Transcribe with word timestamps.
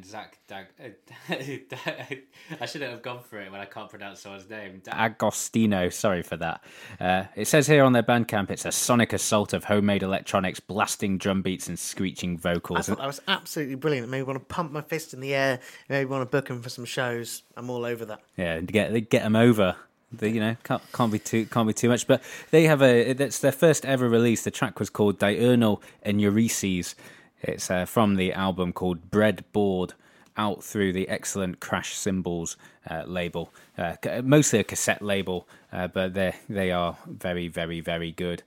And 0.00 0.06
Zach 0.06 0.38
Dag. 0.48 0.66
Uh, 0.82 1.34
I 2.60 2.66
shouldn't 2.66 2.90
have 2.90 3.02
gone 3.02 3.20
for 3.22 3.38
it 3.40 3.52
when 3.52 3.60
I 3.60 3.66
can't 3.66 3.90
pronounce 3.90 4.20
someone's 4.20 4.48
name. 4.48 4.82
Agostino, 4.90 5.88
sorry 5.90 6.22
for 6.22 6.36
that. 6.38 6.64
Uh, 6.98 7.24
it 7.36 7.46
says 7.46 7.66
here 7.66 7.84
on 7.84 7.92
their 7.92 8.02
Bandcamp 8.02 8.50
it's 8.50 8.64
a 8.64 8.72
sonic 8.72 9.12
assault 9.12 9.52
of 9.52 9.64
homemade 9.64 10.02
electronics, 10.02 10.58
blasting 10.58 11.18
drum 11.18 11.42
beats 11.42 11.68
and 11.68 11.78
screeching 11.78 12.38
vocals. 12.38 12.78
I 12.78 12.82
thought 12.82 12.98
that 12.98 13.06
was 13.06 13.20
absolutely 13.28 13.74
brilliant. 13.74 14.06
It 14.06 14.10
made 14.10 14.18
me 14.18 14.24
want 14.24 14.38
to 14.38 14.44
pump 14.44 14.72
my 14.72 14.80
fist 14.80 15.12
in 15.12 15.20
the 15.20 15.34
air. 15.34 15.54
It 15.54 15.90
made 15.90 16.00
me 16.00 16.04
want 16.06 16.22
to 16.22 16.36
book 16.36 16.48
them 16.48 16.62
for 16.62 16.70
some 16.70 16.84
shows. 16.84 17.42
I'm 17.56 17.68
all 17.68 17.84
over 17.84 18.04
that. 18.06 18.20
Yeah, 18.36 18.60
get 18.60 19.10
get 19.10 19.22
them 19.22 19.36
over. 19.36 19.76
The, 20.12 20.28
you 20.28 20.40
know 20.40 20.56
can't 20.64 20.82
can't 20.92 21.12
be 21.12 21.20
too 21.20 21.46
can't 21.46 21.68
be 21.68 21.74
too 21.74 21.88
much. 21.88 22.06
But 22.06 22.22
they 22.50 22.64
have 22.64 22.82
a 22.82 23.10
it's 23.10 23.38
their 23.38 23.52
first 23.52 23.84
ever 23.84 24.08
release. 24.08 24.44
The 24.44 24.50
track 24.50 24.80
was 24.80 24.90
called 24.90 25.18
Diurnal 25.18 25.82
and 26.02 26.18
Enuresis. 26.20 26.94
It's 27.42 27.70
uh, 27.70 27.84
from 27.84 28.16
the 28.16 28.32
album 28.32 28.72
called 28.72 29.10
Breadboard, 29.10 29.92
out 30.36 30.64
through 30.64 30.92
the 30.92 31.08
excellent 31.08 31.60
Crash 31.60 31.94
Cymbals 31.94 32.56
uh, 32.88 33.04
label. 33.06 33.52
Uh, 33.76 33.96
mostly 34.22 34.58
a 34.58 34.64
cassette 34.64 35.02
label, 35.02 35.46
uh, 35.72 35.88
but 35.88 36.14
they 36.14 36.34
they 36.48 36.70
are 36.70 36.96
very 37.06 37.48
very 37.48 37.80
very 37.80 38.12
good. 38.12 38.42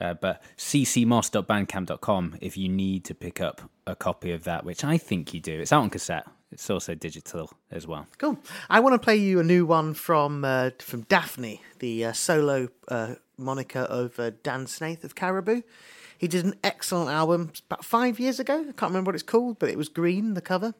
Uh, 0.00 0.14
but 0.14 0.42
ccmoss.bandcamp.com 0.56 2.38
if 2.40 2.56
you 2.56 2.68
need 2.70 3.04
to 3.04 3.14
pick 3.14 3.38
up 3.40 3.70
a 3.86 3.94
copy 3.94 4.32
of 4.32 4.44
that, 4.44 4.64
which 4.64 4.82
I 4.82 4.96
think 4.96 5.34
you 5.34 5.40
do. 5.40 5.60
It's 5.60 5.72
out 5.72 5.82
on 5.82 5.90
cassette. 5.90 6.26
It's 6.50 6.68
also 6.70 6.94
digital 6.94 7.50
as 7.70 7.86
well. 7.86 8.06
Cool. 8.18 8.38
I 8.68 8.80
want 8.80 8.94
to 8.94 8.98
play 8.98 9.16
you 9.16 9.40
a 9.40 9.44
new 9.44 9.66
one 9.66 9.94
from 9.94 10.44
uh, 10.44 10.70
from 10.78 11.02
Daphni, 11.02 11.60
the 11.78 12.12
solo 12.12 12.68
moniker 13.36 13.80
of 13.80 14.20
Dan 14.42 14.66
Snaith 14.66 15.04
of 15.04 15.14
Caribou. 15.14 15.62
He 16.20 16.28
did 16.28 16.44
an 16.44 16.54
excellent 16.62 17.08
album 17.08 17.50
about 17.70 17.82
five 17.82 18.20
years 18.20 18.38
ago. 18.38 18.60
I 18.60 18.72
can't 18.72 18.90
remember 18.90 19.08
what 19.08 19.14
it's 19.14 19.22
called, 19.22 19.58
but 19.58 19.70
it 19.70 19.78
was 19.78 19.88
green, 19.88 20.34
the 20.34 20.42
cover. 20.42 20.74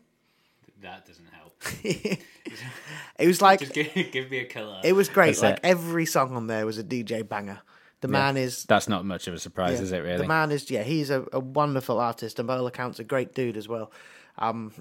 That 0.82 1.06
doesn't 1.06 1.28
help. 1.32 1.56
It 3.18 3.26
was 3.26 3.42
like, 3.42 3.60
Just 3.60 3.72
give, 3.74 3.92
give 4.12 4.30
me 4.30 4.38
a 4.38 4.44
colour. 4.46 4.80
it 4.82 4.94
was 4.94 5.08
great. 5.10 5.26
That's 5.26 5.42
like 5.42 5.54
it. 5.56 5.60
every 5.62 6.06
song 6.06 6.34
on 6.34 6.46
there 6.46 6.64
was 6.64 6.78
a 6.78 6.84
DJ 6.84 7.26
banger. 7.26 7.60
The 8.00 8.08
man 8.08 8.36
is 8.38 8.64
That's 8.64 8.88
not 8.88 9.04
much 9.04 9.28
of 9.28 9.34
a 9.34 9.38
surprise, 9.38 9.78
Yeah, 9.78 9.82
is 9.82 9.92
it? 9.92 9.98
Really? 9.98 10.18
The 10.18 10.26
man 10.26 10.50
is, 10.50 10.70
yeah, 10.70 10.82
he's 10.82 11.10
a, 11.10 11.26
a 11.32 11.40
wonderful 11.40 12.00
artist 12.00 12.38
and 12.38 12.48
by 12.48 12.56
all 12.56 12.66
accounts 12.66 12.98
a 12.98 13.04
great 13.04 13.34
dude 13.34 13.58
as 13.58 13.68
well. 13.68 13.92
Um, 14.38 14.72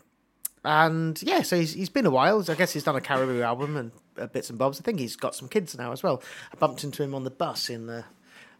and 0.63 1.21
yeah, 1.21 1.41
so 1.41 1.57
he's, 1.57 1.73
he's 1.73 1.89
been 1.89 2.05
a 2.05 2.09
while. 2.09 2.43
I 2.49 2.55
guess 2.55 2.71
he's 2.73 2.83
done 2.83 2.95
a 2.95 3.01
Caribou 3.01 3.41
album 3.41 3.75
and 3.77 3.91
uh, 4.17 4.27
bits 4.27 4.49
and 4.49 4.57
bobs. 4.57 4.79
I 4.79 4.83
think 4.83 4.99
he's 4.99 5.15
got 5.17 5.35
some 5.35 5.47
kids 5.47 5.77
now 5.77 5.91
as 5.91 6.01
well. 6.01 6.21
I 6.53 6.55
bumped 6.57 6.83
into 6.83 7.03
him 7.03 7.13
on 7.13 7.23
the 7.23 7.31
bus 7.31 7.69
in 7.69 7.87
the 7.87 8.05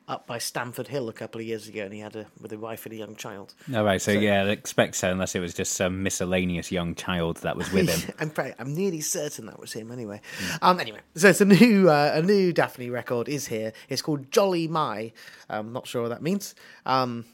up 0.10 0.26
by 0.26 0.40
Stamford 0.40 0.88
Hill 0.88 1.08
a 1.08 1.14
couple 1.14 1.40
of 1.40 1.48
years 1.48 1.68
ago, 1.68 1.84
and 1.84 1.94
he 1.94 2.00
had 2.00 2.16
a 2.16 2.26
with 2.42 2.52
a 2.52 2.58
wife 2.58 2.86
and 2.86 2.94
a 2.94 2.98
young 2.98 3.16
child. 3.16 3.54
All 3.74 3.84
right, 3.84 4.02
so, 4.02 4.12
yeah, 4.12 4.42
I'd 4.42 4.50
expect 4.50 4.96
so, 4.96 5.12
unless 5.12 5.36
it 5.36 5.40
was 5.40 5.54
just 5.54 5.74
some 5.74 6.04
miscellaneous 6.04 6.72
young 6.72 6.96
child 6.96 7.38
that 7.38 7.56
was 7.56 7.72
with 7.72 7.88
him. 7.90 8.14
I'm 8.20 8.32
pretty, 8.32 8.56
I'm 8.60 8.74
nearly 8.74 9.02
certain 9.02 9.46
that 9.46 9.60
was 9.60 9.72
him 9.72 9.92
anyway. 9.92 10.20
Um, 10.62 10.80
anyway, 10.80 11.00
so 11.16 11.30
it's 11.30 11.42
a 11.42 11.46
new 11.46 11.90
uh, 11.90 12.12
a 12.16 12.22
new 12.22 12.52
Daphni 12.52 12.90
record 12.90 13.30
is 13.30 13.48
here. 13.48 13.72
It's 13.88 14.02
called 14.02 14.32
Jolly 14.32 14.68
My. 14.68 15.14
I'm 15.48 15.72
not 15.72 15.88
sure 15.88 16.02
what 16.02 16.10
that 16.10 16.24
means. 16.24 16.56
Um, 16.86 17.26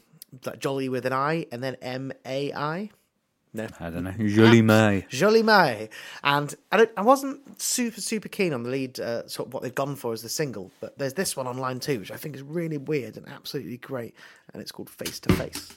like 0.44 0.58
Jolly 0.58 0.88
with 0.88 1.06
an 1.06 1.12
I 1.12 1.46
and 1.50 1.64
then 1.64 1.76
M 1.80 2.12
A 2.26 2.52
I. 2.52 2.90
No, 3.56 3.66
I 3.80 3.90
don't 3.90 4.04
know. 4.04 4.12
Joli 4.18 4.62
Mai. 4.62 5.06
Joli 5.08 5.42
Mai. 5.42 5.88
And 6.22 6.54
I, 6.70 6.76
don't, 6.76 6.90
I 6.96 7.02
wasn't 7.02 7.60
super, 7.60 8.00
super 8.00 8.28
keen 8.28 8.52
on 8.52 8.62
the 8.62 8.70
lead, 8.70 9.00
uh, 9.00 9.26
sort 9.28 9.48
of 9.48 9.54
what 9.54 9.62
they've 9.62 9.74
gone 9.74 9.96
for 9.96 10.12
as 10.12 10.22
the 10.22 10.28
single, 10.28 10.70
but 10.80 10.98
there's 10.98 11.14
this 11.14 11.36
one 11.36 11.46
online 11.46 11.80
too, 11.80 11.98
which 11.98 12.10
I 12.10 12.16
think 12.16 12.36
is 12.36 12.42
really 12.42 12.78
weird 12.78 13.16
and 13.16 13.26
absolutely 13.28 13.78
great. 13.78 14.14
And 14.52 14.60
it's 14.60 14.72
called 14.72 14.90
Face 14.90 15.18
to 15.20 15.32
Face. 15.34 15.72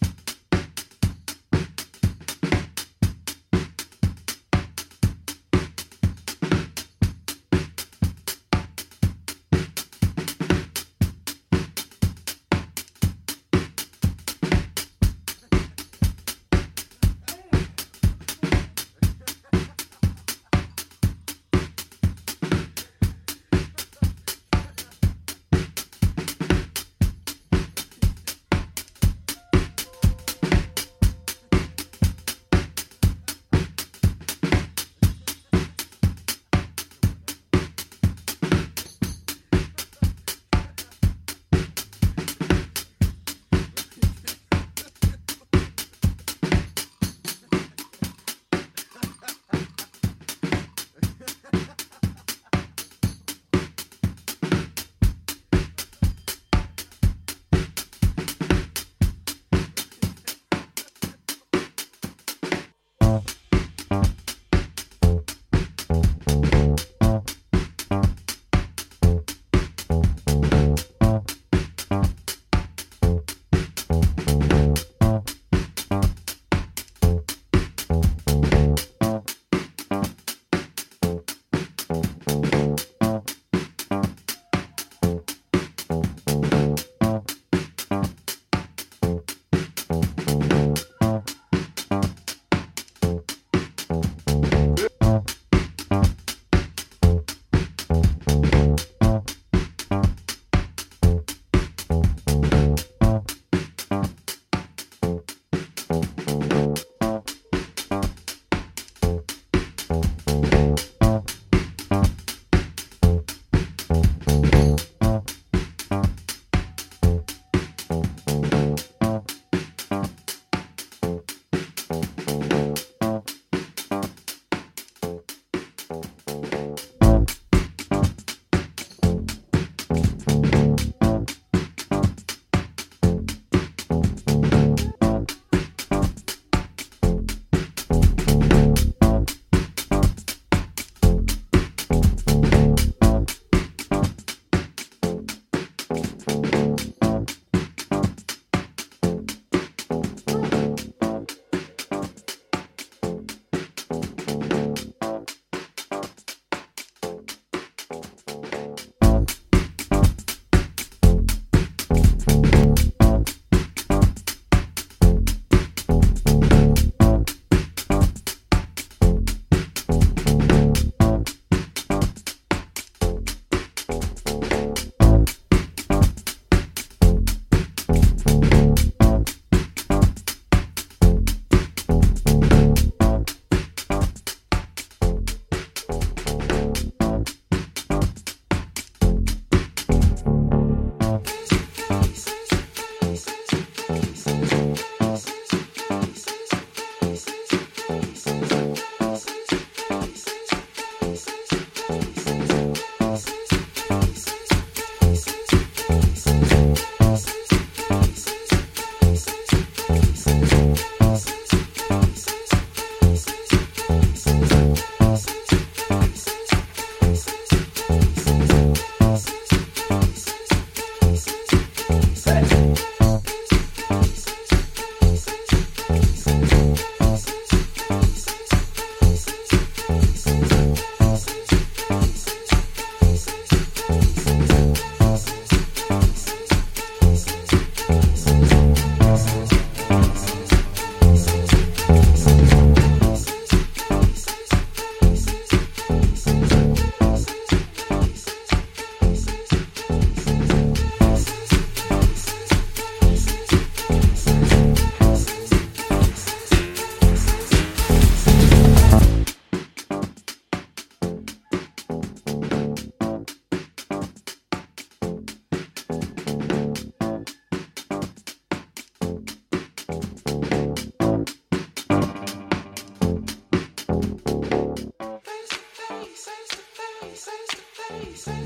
face. 277.89 278.38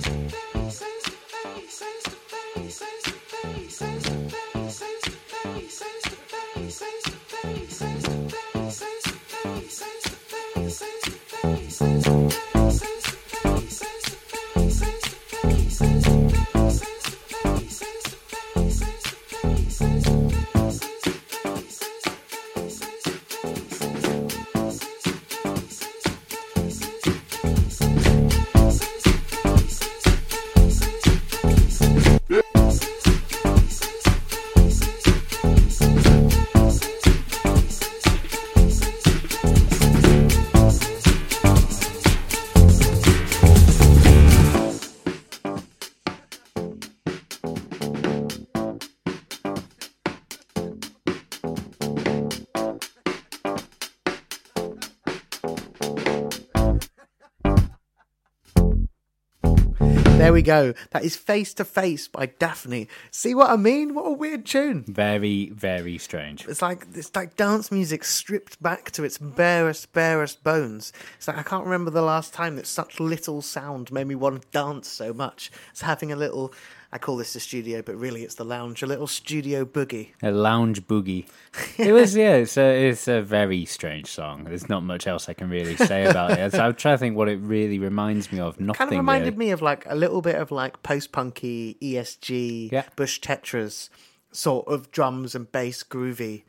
There 60.33 60.39
we 60.39 60.41
go. 60.41 60.73
That 60.89 61.03
is 61.03 61.15
Face 61.15 61.53
to 61.53 61.63
Face 61.63 62.07
by 62.07 62.25
Daphni. 62.25 62.87
See 63.11 63.35
what 63.35 63.51
I 63.51 63.55
mean? 63.55 63.93
What 63.93 64.07
a 64.07 64.11
weird 64.11 64.47
tune. 64.47 64.83
Very, 64.87 65.51
very 65.51 65.99
strange. 65.99 66.47
It's 66.47 66.59
like 66.59 66.87
it's 66.95 67.15
like 67.15 67.35
dance 67.35 67.71
music 67.71 68.03
stripped 68.03 68.59
back 68.59 68.89
to 68.93 69.03
its 69.03 69.19
barest, 69.19 69.93
barest 69.93 70.43
bones. 70.43 70.91
It's 71.17 71.27
like 71.27 71.37
I 71.37 71.43
can't 71.43 71.65
remember 71.65 71.91
the 71.91 72.01
last 72.01 72.33
time 72.33 72.55
that 72.55 72.65
such 72.65 72.99
little 72.99 73.43
sound 73.43 73.91
made 73.91 74.07
me 74.07 74.15
want 74.15 74.41
to 74.41 74.47
dance 74.47 74.87
so 74.87 75.13
much. 75.13 75.51
It's 75.69 75.81
having 75.81 76.11
a 76.11 76.15
little. 76.15 76.51
I 76.93 76.99
call 76.99 77.17
this 77.17 77.33
the 77.33 77.39
studio, 77.39 77.81
but 77.81 77.95
really 77.95 78.21
it's 78.21 78.35
the 78.35 78.45
lounge. 78.45 78.83
A 78.83 78.85
little 78.85 79.07
studio 79.07 79.65
boogie. 79.65 80.09
A 80.21 80.29
lounge 80.29 80.85
boogie. 80.85 81.25
It 81.79 81.91
was 81.91 82.15
yeah. 82.15 82.35
It's 82.35 82.55
a 82.55 82.87
it's 82.89 83.07
a 83.07 83.19
very 83.23 83.65
strange 83.65 84.07
song. 84.07 84.43
There's 84.43 84.69
not 84.69 84.83
much 84.83 85.07
else 85.07 85.27
I 85.27 85.33
can 85.33 85.49
really 85.49 85.75
say 85.75 86.05
about 86.05 86.37
it. 86.37 86.51
So 86.51 86.59
I'm 86.63 86.75
trying 86.75 86.93
to 86.93 86.99
think 86.99 87.17
what 87.17 87.29
it 87.29 87.37
really 87.37 87.79
reminds 87.79 88.31
me 88.31 88.39
of. 88.39 88.59
Nothing. 88.59 88.77
Kind 88.77 88.91
of 88.91 88.97
reminded 88.97 89.33
really. 89.33 89.47
me 89.47 89.51
of 89.51 89.63
like 89.63 89.85
a 89.87 89.95
little 89.95 90.21
bit 90.21 90.35
of 90.35 90.51
like 90.51 90.83
post 90.83 91.11
punky 91.11 91.77
ESG, 91.81 92.71
Yeah. 92.71 92.83
Bush 92.95 93.19
Tetras 93.19 93.89
sort 94.31 94.67
of 94.67 94.91
drums 94.91 95.33
and 95.33 95.51
bass 95.51 95.81
groovy 95.83 96.43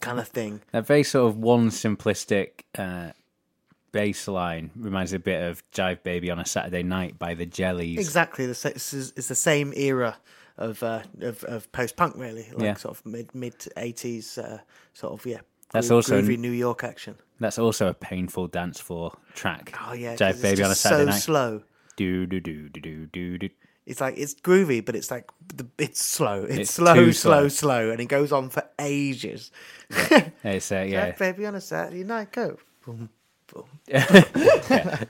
kind 0.00 0.20
of 0.20 0.28
thing. 0.28 0.60
That 0.70 0.86
very 0.86 1.02
sort 1.02 1.28
of 1.28 1.36
one 1.36 1.70
simplistic 1.70 2.62
uh, 2.78 3.10
bass 3.92 4.28
line 4.28 4.70
reminds 4.76 5.12
me 5.12 5.16
a 5.16 5.20
bit 5.20 5.42
of 5.42 5.62
Jive 5.72 6.02
Baby 6.02 6.30
on 6.30 6.38
a 6.38 6.44
Saturday 6.46 6.82
Night 6.82 7.18
by 7.18 7.34
the 7.34 7.46
Jellies. 7.46 7.98
Exactly, 7.98 8.44
it's, 8.46 8.64
it's 8.64 9.28
the 9.28 9.34
same 9.34 9.72
era 9.76 10.16
of 10.56 10.82
uh, 10.82 11.02
of, 11.20 11.42
of 11.44 11.70
post 11.72 11.96
punk, 11.96 12.14
really, 12.16 12.48
like 12.52 12.62
Yeah. 12.62 12.74
sort 12.74 12.96
of 12.98 13.06
mid 13.06 13.34
mid 13.34 13.54
eighties, 13.76 14.36
uh, 14.38 14.58
sort 14.94 15.12
of 15.14 15.26
yeah. 15.26 15.40
That's 15.72 15.88
groov- 15.88 15.92
also- 15.94 16.20
groovy 16.22 16.38
New 16.38 16.50
York 16.52 16.84
action. 16.84 17.16
That's 17.38 17.58
also 17.58 17.86
a 17.88 17.94
painful 17.94 18.48
dance 18.48 18.80
floor 18.80 19.16
track. 19.34 19.74
Oh 19.86 19.94
yeah, 19.94 20.14
Jive 20.16 20.42
Baby 20.42 20.62
on 20.64 20.70
a 20.70 20.74
Saturday 20.74 21.04
so 21.04 21.06
Night. 21.10 21.14
So 21.14 21.20
slow. 21.20 21.62
Do 21.96 22.26
do 22.26 22.40
do 22.40 22.68
do 22.68 22.80
do 22.80 23.06
do 23.06 23.38
do. 23.38 23.48
It's 23.86 24.00
like 24.00 24.18
it's 24.18 24.34
groovy, 24.34 24.84
but 24.84 24.94
it's 24.94 25.10
like 25.10 25.28
the, 25.54 25.66
it's 25.78 26.00
slow. 26.02 26.44
It's, 26.44 26.58
It's 26.58 26.70
slow, 26.74 26.94
slow, 26.94 27.10
slow. 27.12 27.48
slow, 27.48 27.90
and 27.90 28.00
it 28.00 28.06
goes 28.06 28.30
on 28.30 28.50
for 28.50 28.62
ages. 28.78 29.50
It's 29.90 30.70
uh, 30.70 30.76
yeah. 30.88 31.06
Jack 31.06 31.18
baby 31.18 31.46
on 31.46 31.54
a 31.54 31.60
Saturday 31.60 32.04
night, 32.04 32.30
go. 32.32 32.58
Boom. 33.52 33.64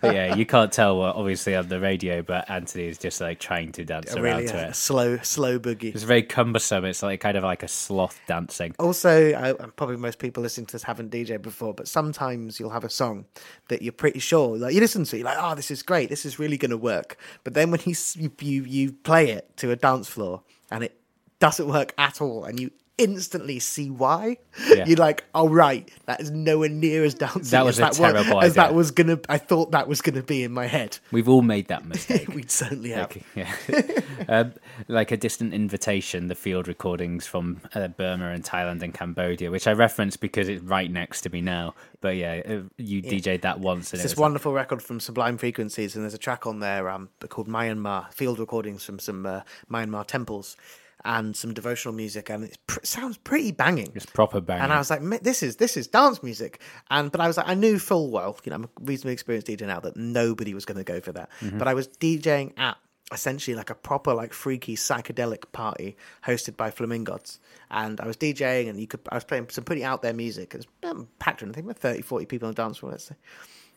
But 0.01 0.15
yeah, 0.15 0.35
you 0.35 0.47
can't 0.47 0.73
tell 0.73 0.97
what 0.99 1.17
obviously 1.17 1.55
on 1.55 1.69
the 1.69 1.79
radio, 1.81 2.23
but 2.23 2.49
Anthony 2.49 2.87
is 2.87 2.97
just 2.99 3.21
like 3.21 3.39
trying 3.39 3.73
to 3.73 3.85
dance 3.85 4.15
around 4.15 4.23
Really, 4.39 4.47
to 4.49 4.69
it. 4.69 4.77
slow, 4.77 5.19
slow 5.19 5.59
boogie. 5.59 5.95
It's 5.95 6.03
very 6.05 6.23
cumbersome. 6.23 6.85
It's 6.87 7.03
like 7.03 7.21
kind 7.21 7.37
of 7.37 7.45
like 7.45 7.63
a 7.63 7.69
sloth 7.69 8.19
dancing. 8.27 8.75
Also, 8.79 9.35
I, 9.35 9.53
probably 9.77 9.97
most 9.97 10.19
people 10.19 10.43
listening 10.43 10.67
to 10.67 10.73
this 10.73 10.83
haven't 10.85 11.11
DJed 11.13 11.43
before, 11.43 11.75
but 11.75 11.89
sometimes 11.89 12.59
you'll 12.59 12.71
have 12.71 12.85
a 12.85 12.91
song 12.91 13.27
that 13.69 13.83
you're 13.83 13.93
pretty 13.93 14.19
sure, 14.21 14.57
like 14.57 14.75
you 14.75 14.81
listen 14.81 15.05
to, 15.05 15.17
it, 15.17 15.19
you're 15.21 15.27
like, 15.27 15.39
oh, 15.39 15.55
this 15.55 15.71
is 15.71 15.83
great, 15.83 16.09
this 16.09 16.25
is 16.25 16.39
really 16.39 16.57
going 16.57 16.71
to 16.71 16.79
work. 16.79 17.19
But 17.45 17.55
then 17.55 17.71
when 17.71 17.81
you 17.85 17.95
you 18.39 18.65
you 18.65 18.93
play 18.93 19.31
it 19.31 19.57
to 19.59 19.71
a 19.71 19.77
dance 19.77 20.09
floor 20.09 20.43
and 20.71 20.83
it 20.85 20.99
doesn't 21.39 21.67
work 21.69 21.93
at 21.99 22.21
all, 22.23 22.45
and 22.45 22.59
you 22.59 22.71
instantly 23.01 23.59
see 23.59 23.91
why, 23.91 24.37
Yeah. 24.69 24.85
you're 24.87 24.99
like, 24.99 25.25
oh 25.35 25.49
right, 25.49 25.91
that 26.07 26.21
is 26.21 26.31
nowhere 26.31 26.69
near 26.69 27.03
as 27.03 27.15
dancing 27.15 27.51
That 27.51 27.65
was 27.65 27.81
as 27.81 27.97
a 27.97 28.03
that 28.03 28.13
terrible 28.13 28.41
as 28.43 28.55
that 28.55 28.75
was 28.75 28.91
gonna. 28.91 29.19
I 29.29 29.39
thought 29.39 29.73
that 29.73 29.89
was 29.89 30.03
gonna 30.03 30.23
be 30.23 30.45
in 30.45 30.53
my 30.53 30.67
head. 30.67 30.99
We've 31.11 31.29
all 31.29 31.43
made 31.43 31.69
that 31.69 31.87
mistake. 31.87 32.29
We'd 32.35 32.51
certainly 32.51 32.91
have. 32.91 33.17
Like, 33.17 33.25
yeah. 33.35 34.01
um, 34.29 34.53
like 34.87 35.11
a 35.11 35.17
distant 35.17 35.55
invitation, 35.55 36.29
the 36.29 36.35
field 36.35 36.69
recordings 36.69 37.27
from 37.27 37.61
uh, 37.75 37.89
Burma 37.89 38.29
and 38.31 38.45
Thailand 38.45 38.83
and 38.83 38.93
Cambodia, 38.93 39.51
which 39.51 39.67
I 39.67 39.73
reference 39.73 40.17
because 40.17 40.49
it's 40.49 40.63
right 40.63 40.91
next 40.91 41.23
to 41.23 41.31
me 41.31 41.41
now. 41.41 41.75
But 42.01 42.17
yeah, 42.17 42.43
uh, 42.47 42.61
you 42.77 43.03
DJ'd 43.03 43.43
that 43.43 43.61
once, 43.61 43.93
and 43.93 43.95
It's 43.99 44.05
it 44.05 44.09
this 44.09 44.13
was 44.13 44.21
wonderful 44.21 44.53
record 44.53 44.83
from 44.83 45.01
Sublime 45.01 45.39
Frequencies, 45.39 45.97
and 45.97 46.05
there's 46.05 46.15
a 46.15 46.19
track 46.19 46.47
on 46.47 46.61
there 46.61 46.89
um, 46.91 47.09
called 47.29 47.49
Myanmar, 47.49 48.13
field 48.13 48.39
recordings 48.39 48.85
from 48.85 48.99
some 48.99 49.25
uh, 49.25 49.41
Myanmar 49.71 50.07
temples 50.07 50.57
and 51.05 51.35
some 51.35 51.55
devotional 51.55 51.95
music, 51.95 52.31
and 52.31 52.45
it 52.45 52.59
pr- 52.67 52.81
sounds 52.83 53.17
pretty 53.19 53.53
banging. 53.53 53.93
it's 53.95 54.07
proper 54.07 54.41
banging. 54.41 54.65
And 54.65 54.73
I 54.73 54.79
was 54.79 54.91
like, 54.91 55.03
"This 55.23 55.43
is 55.43 55.57
this 55.57 55.77
is 55.77 55.87
dance 55.87 56.23
music," 56.23 56.61
and 56.91 57.11
but 57.11 57.21
I 57.21 57.27
was 57.27 57.37
like, 57.37 57.49
I 57.49 57.55
knew 57.55 57.79
full 57.79 58.11
well, 58.11 58.39
you 58.45 58.51
know, 58.51 58.57
I'm 58.57 58.65
a 58.65 58.69
reasonably 58.81 59.13
experienced 59.13 59.49
DJ 59.49 59.67
now, 59.67 59.81
that 59.81 59.97
nobody 59.97 60.55
was 60.55 60.65
going 60.65 60.79
to 60.79 60.85
go 60.85 61.01
for 61.01 61.13
that. 61.13 61.31
Mm-hmm. 61.41 61.59
But 61.59 61.69
I 61.69 61.75
was 61.75 61.89
DJing 61.89 62.59
at 62.59 62.77
essentially 63.13 63.57
like 63.57 63.71
a 63.71 63.75
proper 63.75 64.15
like 64.15 64.33
freaky 64.33 64.77
psychedelic 64.77 65.51
party 65.53 65.97
hosted 66.25 66.57
by 66.57 66.71
Flamingods. 66.71 67.39
And 67.71 68.01
I 68.01 68.07
was 68.07 68.17
DJing, 68.17 68.69
and 68.69 68.81
you 68.81 68.87
could 68.87 69.01
I 69.11 69.17
was 69.17 69.25
playing 69.25 69.49
some 69.51 69.65
pretty 69.65 69.85
out 69.85 70.03
there 70.03 70.13
music. 70.15 70.55
It 70.55 70.59
was 70.59 70.91
um, 70.91 71.09
packed 71.19 71.43
in, 71.43 71.51
I 71.51 71.53
think, 71.53 71.67
about 71.67 71.79
30, 71.79 72.03
40 72.03 72.27
people 72.27 72.49
on 72.49 72.55
the 72.55 72.63
dance 72.63 72.79
floor, 72.79 72.93
let's 72.93 73.05
say. 73.05 73.17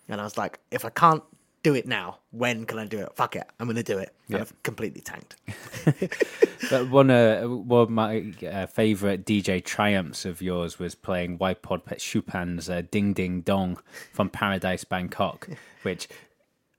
And 0.09 0.19
I 0.19 0.23
was 0.23 0.37
like, 0.37 0.59
if 0.71 0.85
I 0.85 0.89
can't 0.89 1.23
do 1.63 1.73
it 1.73 1.87
now, 1.87 2.19
when 2.31 2.65
can 2.65 2.77
I 2.77 2.85
do 2.85 2.99
it? 2.99 3.15
Fuck 3.15 3.35
it, 3.35 3.49
I'm 3.59 3.67
going 3.67 3.77
to 3.77 3.83
do 3.83 3.97
it. 3.97 4.13
Yeah. 4.27 4.39
I've 4.39 4.63
completely 4.63 5.01
tanked. 5.01 5.35
But 6.69 6.89
one, 6.89 7.11
uh, 7.11 7.43
one 7.43 7.81
of 7.81 7.89
my 7.89 8.33
uh, 8.49 8.65
favorite 8.67 9.25
DJ 9.25 9.63
triumphs 9.63 10.25
of 10.25 10.41
yours 10.41 10.79
was 10.79 10.95
playing 10.95 11.37
Pod 11.37 11.85
Pet 11.85 11.99
Chupin's 11.99 12.69
uh, 12.69 12.83
"Ding 12.89 13.13
Ding 13.13 13.41
Dong" 13.41 13.77
from 14.11 14.29
Paradise 14.29 14.83
Bangkok, 14.83 15.49
which 15.83 16.07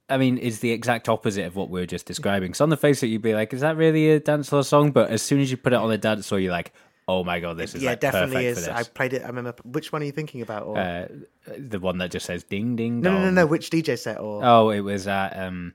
I 0.09 0.17
mean 0.17 0.39
is 0.39 0.61
the 0.61 0.71
exact 0.71 1.09
opposite 1.09 1.45
of 1.45 1.57
what 1.57 1.71
we 1.71 1.81
were 1.81 1.87
just 1.87 2.07
describing. 2.07 2.55
So 2.55 2.65
on 2.65 2.71
the 2.71 2.77
face 2.77 3.03
of 3.03 3.09
it, 3.09 3.13
you'd 3.13 3.23
be 3.23 3.35
like, 3.35 3.53
"Is 3.53 3.61
that 3.61 3.77
really 3.77 4.11
a 4.11 4.21
dance 4.21 4.49
floor 4.49 4.65
song?" 4.65 4.91
But 4.91 5.11
as 5.11 5.23
soon 5.23 5.41
as 5.41 5.51
you 5.51 5.57
put 5.57 5.73
it 5.73 5.77
on 5.77 5.91
the 5.91 5.99
dance 5.99 6.29
floor, 6.29 6.41
you're 6.41 6.53
like, 6.53 6.73
"Oh 7.07 7.23
my 7.25 7.41
god, 7.41 7.57
this 7.57 7.75
is 7.75 7.83
yeah, 7.83 7.91
like, 7.91 8.01
definitely 8.01 8.47
is. 8.47 8.67
I 8.69 8.83
played 8.83 9.13
it. 9.13 9.23
I 9.23 9.27
remember. 9.27 9.55
Which 9.65 9.93
one 9.93 10.03
are 10.03 10.05
you 10.07 10.13
thinking 10.13 10.41
about? 10.43 10.63
Or 10.65 10.79
Uh, 10.79 11.09
the 11.59 11.79
one 11.81 11.99
that 11.99 12.11
just 12.11 12.27
says 12.27 12.45
"Ding 12.45 12.77
Ding 12.77 13.01
no, 13.01 13.11
Dong." 13.11 13.19
no, 13.21 13.25
no, 13.27 13.31
no. 13.43 13.47
Which 13.47 13.71
DJ 13.71 13.99
set? 13.99 14.19
Or 14.21 14.41
Oh, 14.45 14.71
it 14.71 14.81
was 14.81 15.07
at 15.07 15.39
um, 15.39 15.75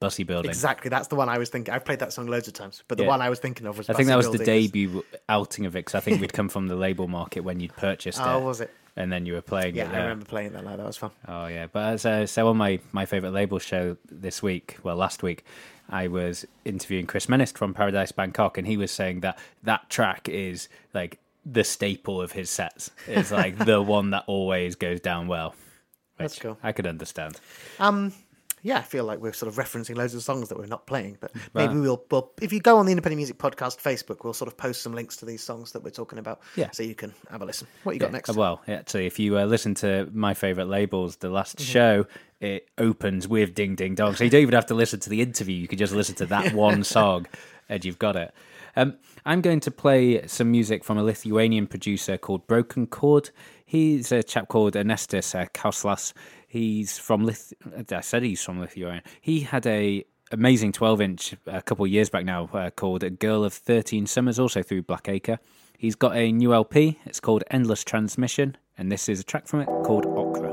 Bussey 0.00 0.24
Building. 0.24 0.50
exactly. 0.50 0.88
That's 0.88 1.08
the 1.08 1.16
one 1.16 1.28
I 1.28 1.38
was 1.38 1.48
thinking. 1.48 1.72
I've 1.72 1.84
played 1.84 2.00
that 2.00 2.12
song 2.12 2.26
loads 2.26 2.48
of 2.48 2.54
times, 2.54 2.82
but 2.88 2.98
the 2.98 3.04
Yeah. 3.04 3.08
one 3.10 3.22
I 3.22 3.30
was 3.30 3.38
thinking 3.38 3.66
of 3.66 3.78
was. 3.78 3.88
I 3.88 3.94
think 3.94 4.08
Bussey 4.08 4.22
that 4.22 4.30
was 4.30 4.38
the 4.38 4.44
debut 4.44 5.04
outing 5.28 5.66
of 5.66 5.74
it 5.76 5.80
because 5.80 5.94
I 5.94 6.00
think 6.00 6.20
we'd 6.20 6.32
come 6.32 6.48
from 6.48 6.66
the 6.68 6.76
label 6.76 7.08
market 7.08 7.40
when 7.40 7.60
you'd 7.60 7.76
purchased 7.76 8.20
Oh, 8.24 8.40
it. 8.40 8.44
was 8.44 8.60
it? 8.60 8.70
And 8.98 9.12
then 9.12 9.26
you 9.26 9.34
were 9.34 9.42
playing 9.42 9.76
Yeah, 9.76 9.90
it. 9.90 9.94
I 9.94 10.02
remember 10.02 10.24
playing 10.24 10.52
that 10.52 10.64
night. 10.64 10.76
That 10.78 10.86
was 10.86 10.96
fun. 10.96 11.10
Oh 11.28 11.46
yeah, 11.46 11.66
but 11.70 11.84
as 11.94 12.06
uh, 12.06 12.26
so 12.26 12.48
on 12.48 12.56
my 12.56 12.80
my 12.92 13.04
favorite 13.04 13.32
label 13.32 13.58
show 13.58 13.96
this 14.10 14.42
week, 14.42 14.78
well 14.82 14.96
last 14.96 15.22
week, 15.22 15.44
I 15.90 16.08
was 16.08 16.46
interviewing 16.64 17.06
Chris 17.06 17.26
Menist 17.26 17.58
from 17.58 17.74
Paradise 17.74 18.10
Bangkok, 18.12 18.56
and 18.56 18.66
he 18.66 18.76
was 18.76 18.90
saying 18.90 19.20
that 19.20 19.38
that 19.62 19.90
track 19.90 20.28
is 20.30 20.68
like 20.94 21.18
the 21.44 21.62
staple 21.62 22.20
of 22.22 22.32
his 22.32 22.48
sets. 22.50 22.90
It's 23.06 23.30
like 23.30 23.58
the 23.64 23.82
one 23.82 24.10
that 24.10 24.24
always 24.26 24.76
goes 24.76 25.00
down 25.00 25.28
well. 25.28 25.54
That's 26.16 26.38
cool. 26.38 26.56
I 26.62 26.72
could 26.72 26.86
understand. 26.86 27.38
Um, 27.78 28.14
yeah, 28.62 28.78
I 28.78 28.82
feel 28.82 29.04
like 29.04 29.20
we're 29.20 29.32
sort 29.32 29.48
of 29.48 29.56
referencing 29.64 29.96
loads 29.96 30.14
of 30.14 30.22
songs 30.22 30.48
that 30.48 30.58
we're 30.58 30.66
not 30.66 30.86
playing, 30.86 31.18
but 31.20 31.30
maybe 31.54 31.74
we'll, 31.78 32.02
we'll. 32.10 32.32
If 32.40 32.52
you 32.52 32.60
go 32.60 32.78
on 32.78 32.86
the 32.86 32.92
Independent 32.92 33.18
Music 33.18 33.38
Podcast 33.38 33.78
Facebook, 33.80 34.24
we'll 34.24 34.32
sort 34.32 34.48
of 34.48 34.56
post 34.56 34.82
some 34.82 34.92
links 34.94 35.16
to 35.18 35.24
these 35.26 35.42
songs 35.42 35.72
that 35.72 35.82
we're 35.84 35.90
talking 35.90 36.18
about. 36.18 36.40
Yeah. 36.56 36.70
so 36.72 36.82
you 36.82 36.94
can 36.94 37.14
have 37.30 37.42
a 37.42 37.44
listen. 37.44 37.66
What 37.84 37.92
you 37.94 38.00
got 38.00 38.12
next? 38.12 38.30
Uh, 38.30 38.34
Well, 38.36 38.62
actually, 38.66 39.06
if 39.06 39.18
you 39.18 39.38
uh, 39.38 39.44
listen 39.44 39.74
to 39.76 40.08
my 40.12 40.34
favorite 40.34 40.66
labels, 40.68 41.16
the 41.16 41.28
last 41.30 41.56
Mm-hmm. 41.58 41.64
show, 41.72 42.06
it 42.40 42.68
opens 42.78 43.28
with 43.28 43.54
"Ding 43.54 43.76
Ding 43.76 43.94
Dong," 43.94 44.14
so 44.14 44.24
you 44.24 44.30
don't 44.30 44.42
even 44.42 44.54
have 44.54 44.66
to 44.66 44.74
listen 44.74 45.00
to 45.00 45.10
the 45.10 45.20
interview. 45.22 45.54
You 45.56 45.68
can 45.68 45.78
just 45.78 45.92
listen 45.94 46.14
to 46.16 46.26
that 46.26 46.52
one 46.68 46.82
song, 46.84 47.26
and 47.68 47.84
you've 47.84 47.98
got 47.98 48.16
it. 48.16 48.34
Um, 48.78 48.96
I'm 49.24 49.40
going 49.40 49.60
to 49.60 49.70
play 49.70 50.26
some 50.26 50.50
music 50.50 50.84
from 50.84 50.98
a 50.98 51.02
Lithuanian 51.02 51.66
producer 51.66 52.18
called 52.18 52.46
Broken 52.46 52.86
Chord. 52.86 53.30
He's 53.64 54.12
a 54.12 54.22
chap 54.22 54.48
called 54.48 54.74
Ernestus 54.74 55.34
uh, 55.34 55.46
Kauslas. 55.54 56.12
He's 56.46 56.98
from 56.98 57.24
Lith. 57.24 57.52
I 57.90 58.00
said 58.00 58.22
he's 58.22 58.42
from 58.42 58.60
Lithuania. 58.60 59.02
He 59.20 59.40
had 59.40 59.66
a 59.66 60.04
amazing 60.32 60.72
12 60.72 61.00
inch 61.00 61.34
a 61.46 61.62
couple 61.62 61.84
of 61.84 61.90
years 61.90 62.10
back 62.10 62.24
now 62.24 62.48
uh, 62.52 62.70
called 62.70 63.02
"A 63.02 63.10
Girl 63.10 63.44
of 63.44 63.52
13 63.52 64.06
Summers," 64.06 64.38
also 64.38 64.62
through 64.62 64.82
Black 64.82 65.08
Acre. 65.08 65.38
He's 65.78 65.94
got 65.94 66.16
a 66.16 66.32
new 66.32 66.54
LP. 66.54 66.98
It's 67.04 67.20
called 67.20 67.44
Endless 67.50 67.84
Transmission, 67.84 68.56
and 68.78 68.90
this 68.90 69.08
is 69.08 69.20
a 69.20 69.24
track 69.24 69.46
from 69.46 69.60
it 69.60 69.66
called 69.84 70.06
Okra. 70.06 70.45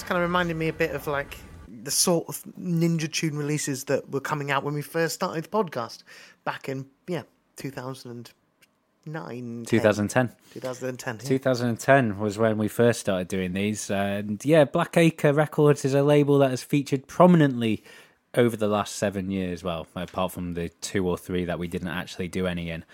That's 0.00 0.08
kind 0.08 0.16
of 0.16 0.22
reminded 0.22 0.56
me 0.56 0.68
a 0.68 0.72
bit 0.72 0.92
of 0.92 1.06
like 1.06 1.36
the 1.68 1.90
sort 1.90 2.26
of 2.30 2.42
Ninja 2.58 3.12
Tune 3.12 3.36
releases 3.36 3.84
that 3.84 4.10
were 4.10 4.22
coming 4.22 4.50
out 4.50 4.64
when 4.64 4.72
we 4.72 4.80
first 4.80 5.14
started 5.14 5.44
the 5.44 5.50
podcast 5.50 6.04
back 6.42 6.70
in 6.70 6.86
yeah 7.06 7.24
2009 7.56 9.64
2010 9.66 10.32
2010 10.54 11.16
yeah. 11.16 11.28
2010 11.28 12.18
was 12.18 12.38
when 12.38 12.56
we 12.56 12.66
first 12.66 13.00
started 13.00 13.28
doing 13.28 13.52
these 13.52 13.90
and 13.90 14.42
yeah 14.42 14.64
Black 14.64 14.96
Acre 14.96 15.34
Records 15.34 15.84
is 15.84 15.92
a 15.92 16.02
label 16.02 16.38
that 16.38 16.48
has 16.48 16.62
featured 16.62 17.06
prominently 17.06 17.84
over 18.34 18.56
the 18.56 18.68
last 18.68 18.96
7 18.96 19.30
years 19.30 19.62
well 19.62 19.86
apart 19.94 20.32
from 20.32 20.54
the 20.54 20.70
two 20.80 21.06
or 21.06 21.18
three 21.18 21.44
that 21.44 21.58
we 21.58 21.68
didn't 21.68 21.88
actually 21.88 22.28
do 22.28 22.46
any 22.46 22.70
in 22.70 22.86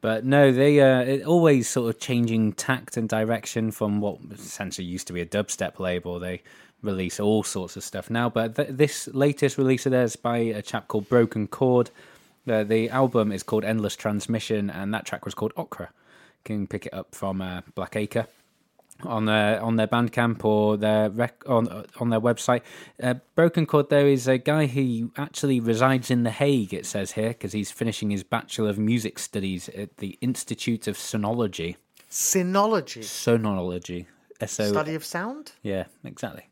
but 0.00 0.24
no, 0.24 0.52
they 0.52 0.80
uh, 0.80 1.26
always 1.26 1.68
sort 1.68 1.94
of 1.94 2.00
changing 2.00 2.52
tact 2.52 2.96
and 2.96 3.08
direction 3.08 3.70
from 3.70 4.00
what 4.00 4.18
essentially 4.32 4.86
used 4.86 5.06
to 5.08 5.12
be 5.12 5.20
a 5.20 5.26
dubstep 5.26 5.78
label. 5.78 6.18
They 6.18 6.42
release 6.82 7.18
all 7.18 7.42
sorts 7.42 7.76
of 7.76 7.82
stuff 7.82 8.08
now. 8.08 8.28
But 8.28 8.56
th- 8.56 8.68
this 8.70 9.08
latest 9.08 9.58
release 9.58 9.86
of 9.86 9.92
theirs 9.92 10.16
by 10.16 10.38
a 10.38 10.62
chap 10.62 10.88
called 10.88 11.08
Broken 11.08 11.48
Chord. 11.48 11.90
Uh, 12.48 12.64
the 12.64 12.88
album 12.90 13.32
is 13.32 13.42
called 13.42 13.64
Endless 13.64 13.96
Transmission, 13.96 14.70
and 14.70 14.94
that 14.94 15.04
track 15.04 15.24
was 15.24 15.34
called 15.34 15.52
Okra. 15.56 15.86
You 15.88 16.44
can 16.44 16.66
pick 16.66 16.86
it 16.86 16.94
up 16.94 17.14
from 17.14 17.42
uh, 17.42 17.62
Black 17.74 17.96
Acre 17.96 18.26
on 19.04 19.26
their 19.26 19.60
on 19.62 19.76
their 19.76 19.86
Bandcamp 19.86 20.44
or 20.44 20.76
their 20.76 21.10
rec- 21.10 21.48
on 21.48 21.84
on 22.00 22.10
their 22.10 22.20
website. 22.20 22.62
Uh, 23.02 23.14
Broken 23.34 23.66
Chord 23.66 23.90
there 23.90 24.08
is 24.08 24.26
a 24.26 24.38
guy 24.38 24.66
who 24.66 25.12
actually 25.16 25.60
resides 25.60 26.10
in 26.10 26.22
the 26.24 26.30
Hague. 26.30 26.74
It 26.74 26.86
says 26.86 27.12
here 27.12 27.28
because 27.28 27.52
he's 27.52 27.70
finishing 27.70 28.10
his 28.10 28.22
Bachelor 28.24 28.70
of 28.70 28.78
Music 28.78 29.18
Studies 29.18 29.68
at 29.70 29.98
the 29.98 30.18
Institute 30.20 30.86
of 30.88 30.96
Sonology. 30.96 31.76
Sinology. 32.10 33.02
Sonology. 33.02 34.06
so 34.46 34.70
Study 34.70 34.94
of 34.94 35.04
sound. 35.04 35.52
yeah, 35.62 35.84
exactly. 36.04 36.48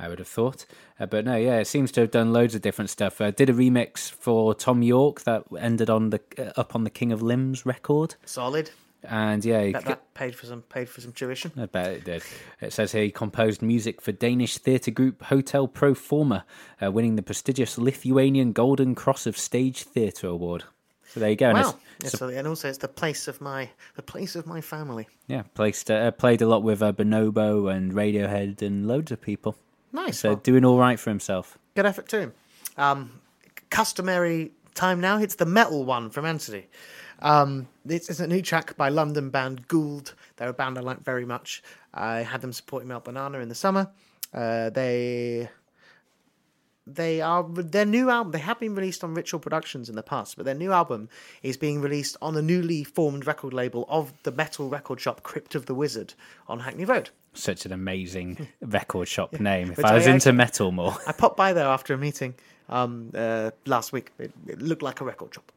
I 0.00 0.08
would 0.08 0.20
have 0.20 0.28
thought, 0.28 0.64
uh, 1.00 1.06
but 1.06 1.24
no, 1.24 1.34
yeah, 1.34 1.58
it 1.58 1.66
seems 1.66 1.90
to 1.92 2.02
have 2.02 2.12
done 2.12 2.32
loads 2.32 2.54
of 2.54 2.62
different 2.62 2.88
stuff. 2.88 3.20
Uh, 3.20 3.32
did 3.32 3.50
a 3.50 3.52
remix 3.52 4.08
for 4.08 4.54
Thom 4.54 4.82
Yorke 4.82 5.22
that 5.22 5.42
ended 5.58 5.90
on 5.90 6.10
the 6.10 6.20
uh, 6.38 6.52
up 6.60 6.76
on 6.76 6.84
the 6.84 6.90
King 6.90 7.10
of 7.10 7.20
Limbs 7.20 7.66
record, 7.66 8.14
Solid. 8.24 8.70
And 9.08 9.44
yeah, 9.44 9.62
he 9.62 9.72
Bet 9.72 9.84
that 9.86 10.14
paid 10.14 10.34
for 10.34 10.46
some 10.46 10.62
paid 10.62 10.88
for 10.88 11.00
some 11.00 11.12
tuition. 11.12 11.52
I 11.56 11.66
bet 11.66 11.92
it 11.92 12.04
did. 12.04 12.22
It 12.60 12.72
says 12.72 12.92
here 12.92 13.02
he 13.02 13.10
composed 13.10 13.62
music 13.62 14.00
for 14.00 14.12
Danish 14.12 14.58
theatre 14.58 14.90
group 14.90 15.22
Hotel 15.24 15.66
Pro 15.66 15.94
Forma, 15.94 16.44
uh, 16.82 16.90
winning 16.90 17.16
the 17.16 17.22
prestigious 17.22 17.78
Lithuanian 17.78 18.52
Golden 18.52 18.94
Cross 18.94 19.26
of 19.26 19.36
Stage 19.36 19.82
Theatre 19.82 20.28
Award. 20.28 20.64
So 21.08 21.20
there 21.20 21.30
you 21.30 21.36
go. 21.36 21.48
And 21.48 21.58
Wow. 21.58 21.74
Yeah, 22.02 22.10
so, 22.10 22.28
and 22.28 22.46
also, 22.46 22.68
it's 22.68 22.78
the 22.78 22.86
place 22.86 23.26
of 23.26 23.40
my 23.40 23.70
the 23.96 24.02
place 24.02 24.36
of 24.36 24.46
my 24.46 24.60
family. 24.60 25.08
yeah, 25.26 25.42
placed, 25.54 25.90
uh, 25.90 26.12
played 26.12 26.42
a 26.42 26.46
lot 26.46 26.62
with 26.62 26.80
uh, 26.80 26.92
Bonobo 26.92 27.74
and 27.74 27.92
Radiohead 27.92 28.62
and 28.62 28.86
loads 28.86 29.10
of 29.10 29.20
people. 29.20 29.56
Nice. 29.92 30.20
So 30.20 30.30
well, 30.30 30.36
doing 30.36 30.64
all 30.64 30.78
right 30.78 31.00
for 31.00 31.10
himself. 31.10 31.58
good 31.74 31.86
effort 31.86 32.08
to 32.10 32.20
him. 32.20 32.34
Um, 32.76 33.20
customary 33.70 34.52
time 34.74 35.00
now. 35.00 35.18
It's 35.18 35.34
the 35.34 35.46
metal 35.46 35.84
one 35.84 36.10
from 36.10 36.24
Anthony. 36.24 36.66
Um, 37.20 37.68
this 37.84 38.10
is 38.10 38.20
a 38.20 38.26
new 38.26 38.42
track 38.42 38.76
by 38.76 38.88
London 38.88 39.30
band 39.30 39.68
Ghold. 39.68 40.14
They're 40.36 40.48
a 40.48 40.52
band 40.54 40.78
I 40.78 40.82
like 40.82 41.00
very 41.00 41.24
much. 41.24 41.62
I 41.92 42.18
had 42.18 42.40
them 42.40 42.52
supporting 42.52 42.88
Melt 42.88 43.04
Banana 43.04 43.38
in 43.40 43.48
the 43.48 43.54
summer. 43.54 43.90
Uh, 44.32 44.70
they 44.70 45.48
they 46.86 47.20
are 47.20 47.44
their 47.48 47.84
new 47.84 48.08
album. 48.08 48.32
They 48.32 48.38
have 48.38 48.58
been 48.58 48.74
released 48.74 49.04
on 49.04 49.14
Ritual 49.14 49.40
Productions 49.40 49.88
in 49.88 49.96
the 49.96 50.02
past, 50.02 50.36
but 50.36 50.46
their 50.46 50.54
new 50.54 50.72
album 50.72 51.08
is 51.42 51.56
being 51.56 51.80
released 51.80 52.16
on 52.22 52.36
a 52.36 52.42
newly 52.42 52.82
formed 52.82 53.26
record 53.26 53.52
label 53.52 53.84
of 53.88 54.12
the 54.22 54.32
metal 54.32 54.68
record 54.68 55.00
shop 55.00 55.22
Crypt 55.22 55.54
of 55.54 55.66
the 55.66 55.74
Wizard 55.74 56.14
on 56.46 56.60
Hackney 56.60 56.84
Road. 56.84 57.10
Such 57.34 57.66
an 57.66 57.72
amazing 57.72 58.48
record 58.62 59.06
shop 59.06 59.38
name. 59.38 59.70
If 59.70 59.76
Which 59.76 59.86
I 59.86 59.94
was 59.94 60.06
I 60.06 60.12
into 60.12 60.32
metal 60.32 60.72
more, 60.72 60.96
I 61.06 61.12
popped 61.12 61.36
by 61.36 61.52
there 61.52 61.66
after 61.66 61.94
a 61.94 61.98
meeting 61.98 62.34
um, 62.68 63.10
uh, 63.14 63.50
last 63.66 63.92
week. 63.92 64.12
It, 64.18 64.32
it 64.46 64.62
looked 64.62 64.82
like 64.82 65.00
a 65.00 65.04
record 65.04 65.34
shop. 65.34 65.52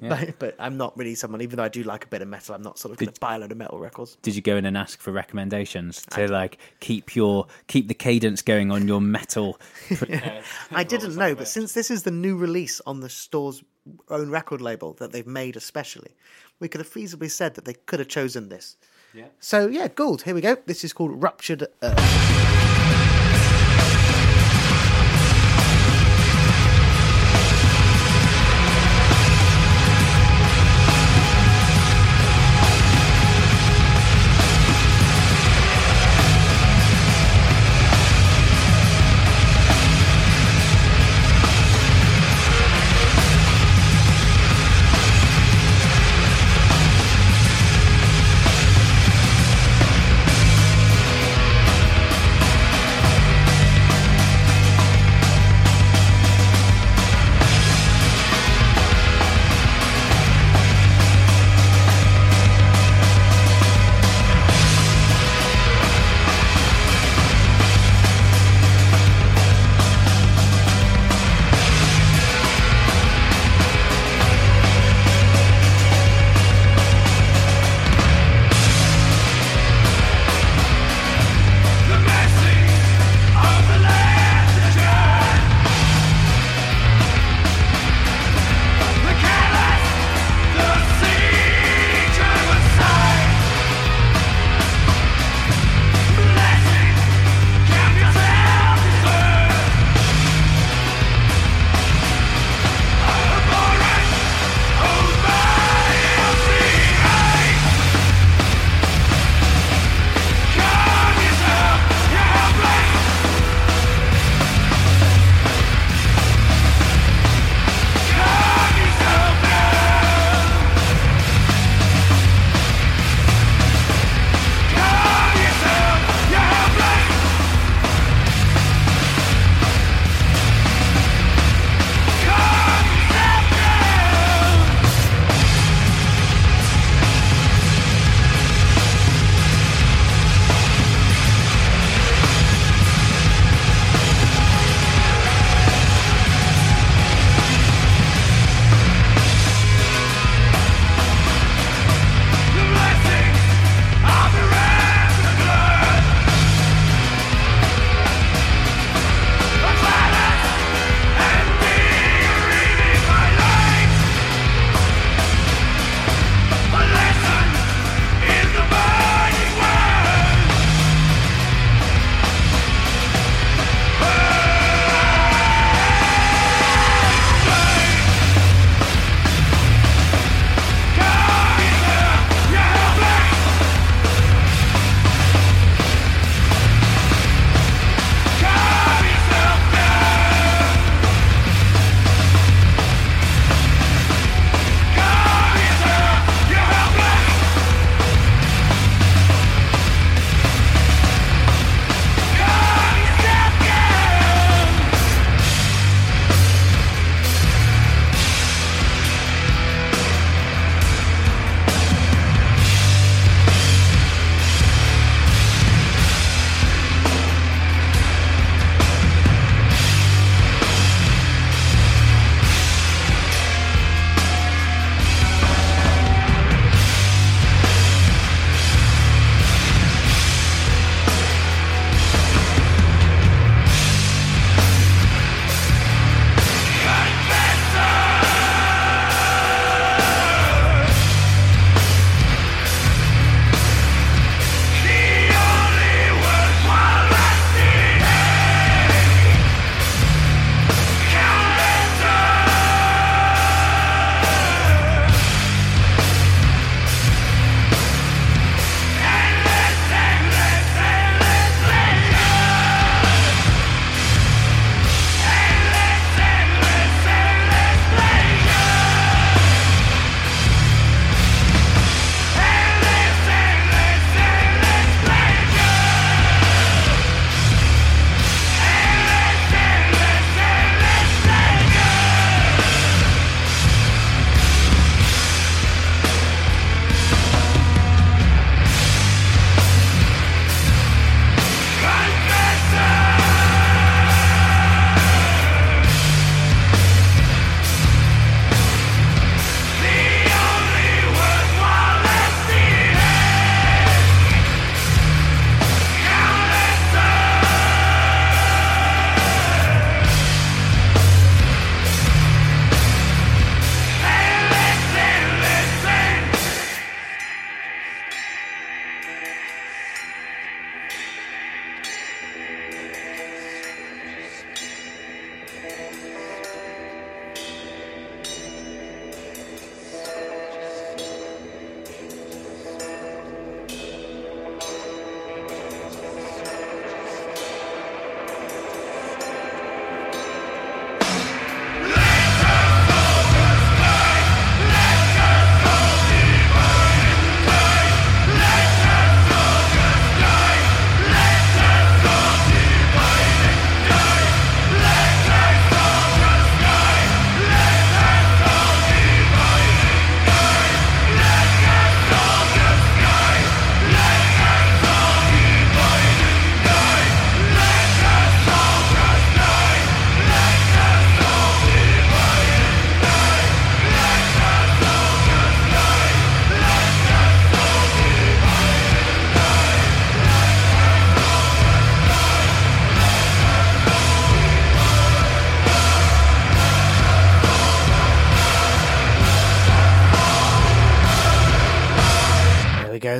But, 0.00 0.38
but 0.38 0.56
I'm 0.58 0.76
not 0.76 0.96
really 0.96 1.14
someone, 1.14 1.42
even 1.42 1.56
though 1.56 1.62
I 1.62 1.68
do 1.68 1.82
like 1.82 2.04
a 2.04 2.08
bit 2.08 2.20
of 2.22 2.28
metal, 2.28 2.54
I'm 2.54 2.62
not 2.62 2.78
sort 2.78 2.92
of 2.92 2.98
going 2.98 3.12
to 3.12 3.20
buy 3.20 3.36
a 3.36 3.38
load 3.38 3.52
of 3.52 3.58
metal 3.58 3.78
records. 3.78 4.16
did 4.22 4.34
you 4.34 4.42
go 4.42 4.56
in 4.56 4.64
and 4.66 4.76
ask 4.76 5.00
for 5.00 5.12
recommendations 5.12 6.04
to 6.10 6.30
like 6.30 6.58
keep 6.80 7.14
your 7.14 7.46
keep 7.68 7.88
the 7.88 7.94
cadence 7.94 8.42
going 8.42 8.70
on 8.70 8.88
your 8.88 9.00
metal? 9.00 9.58
I 10.70 10.84
didn't 10.84 11.16
know, 11.16 11.34
but 11.34 11.48
since 11.48 11.72
this 11.72 11.90
is 11.90 12.02
the 12.02 12.10
new 12.10 12.36
release 12.36 12.80
on 12.86 13.00
the 13.00 13.08
store's 13.08 13.62
own 14.08 14.30
record 14.30 14.60
label 14.60 14.94
that 14.94 15.12
they've 15.12 15.26
made 15.26 15.56
especially, 15.56 16.10
we 16.58 16.68
could 16.68 16.80
have 16.80 16.90
feasibly 16.90 17.30
said 17.30 17.54
that 17.54 17.64
they 17.64 17.74
could 17.74 18.00
have 18.00 18.08
chosen 18.08 18.48
this. 18.48 18.76
Yeah. 19.14 19.26
So, 19.40 19.68
yeah, 19.68 19.88
Ghold, 19.88 20.22
here 20.22 20.34
we 20.34 20.40
go. 20.40 20.56
This 20.66 20.84
is 20.84 20.92
called 20.92 21.22
Ruptured 21.22 21.68
Earth. 21.82 22.65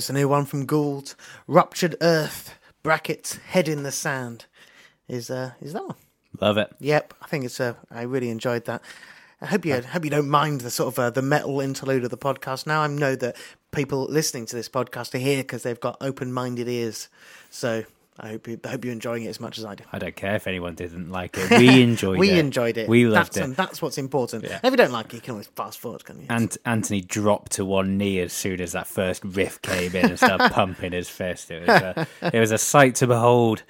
Goes, 0.07 0.15
the 0.15 0.21
new 0.21 0.29
one 0.29 0.45
from 0.45 0.67
Ghold. 0.67 1.17
Ruptured 1.49 1.97
Earth, 2.01 2.55
brackets, 2.85 3.37
head 3.49 3.67
in 3.67 3.83
the 3.83 3.91
sand. 3.91 4.47
Is 5.09 5.31
uh 5.31 5.53
is 5.61 5.73
that 5.73 5.85
one? 5.85 5.97
Love 6.41 6.59
it. 6.59 6.71
Yep, 6.79 7.15
I 7.23 7.27
think 7.27 7.45
it's 7.45 7.61
uh 7.61 7.75
I 7.91 8.03
really 8.03 8.31
enjoyed 8.31 8.67
that. 8.67 8.83
I 9.41 9.47
hope 9.47 9.65
you 9.65 9.75
I 9.75 9.81
hope 9.81 10.05
you 10.05 10.11
don't 10.11 10.29
mind 10.29 10.61
the 10.61 10.71
sort 10.71 10.95
of 10.95 10.99
uh, 10.99 11.11
the 11.11 11.23
metal 11.23 11.61
interlude 11.61 12.05
of 12.05 12.11
the 12.11 12.17
podcast. 12.17 12.67
Now 12.67 12.83
I 12.83 12.87
know 12.87 13.17
that 13.17 13.37
people 13.73 14.05
listening 14.05 14.47
to 14.47 14.57
this 14.57 14.69
podcast 14.69 15.15
are 15.15 15.19
here 15.19 15.43
because 15.43 15.65
they've 15.65 15.81
got 15.81 15.97
open-minded 16.01 16.69
ears. 16.69 17.09
So 17.51 17.85
I 18.19 18.29
hope 18.29 18.49
you, 18.49 18.59
I 18.65 18.69
hope 18.69 18.85
you're 18.85 18.93
enjoying 18.93 19.25
it 19.25 19.29
as 19.29 19.41
much 19.41 19.59
as 19.59 19.65
I 19.65 19.75
do. 19.75 19.85
I 19.93 19.99
don't 19.99 20.17
care 20.17 20.37
if 20.37 20.47
anyone 20.47 20.75
didn't 20.75 21.11
like 21.11 21.37
it. 21.39 21.51
We 21.51 21.83
enjoyed 21.83 22.19
we 22.19 22.31
it. 22.31 22.33
We 22.35 22.39
enjoyed 22.39 22.77
it. 22.79 22.89
We 22.89 23.07
loved 23.07 23.29
that's, 23.29 23.37
it. 23.37 23.45
And 23.45 23.57
that's 23.57 23.83
what's 23.83 23.99
important. 23.99 24.45
Yeah. 24.45 24.61
If 24.63 24.71
you 24.71 24.77
don't 24.77 24.93
like 24.93 25.07
it, 25.13 25.15
you 25.17 25.21
can 25.21 25.33
always 25.33 25.49
fast 25.49 25.79
forward, 25.79 26.05
can 26.05 26.21
you? 26.21 26.27
And 26.31 26.57
Anthony 26.65 27.03
dropped 27.03 27.53
to 27.53 27.65
one 27.65 27.99
knee 27.99 28.21
as 28.21 28.33
soon 28.33 28.61
as 28.61 28.73
that 28.73 28.87
first 28.87 29.23
riff 29.25 29.61
came 29.61 29.95
in 29.95 30.07
and 30.11 30.19
started 30.19 30.51
pumping 30.53 30.93
his 30.93 31.09
fist. 31.09 31.51
It 31.51 31.67
was 31.67 31.81
a, 31.83 32.07
it 32.33 32.41
was 32.41 32.53
a 32.53 32.59
sight 32.59 32.95
to 32.97 33.07
behold. 33.07 33.63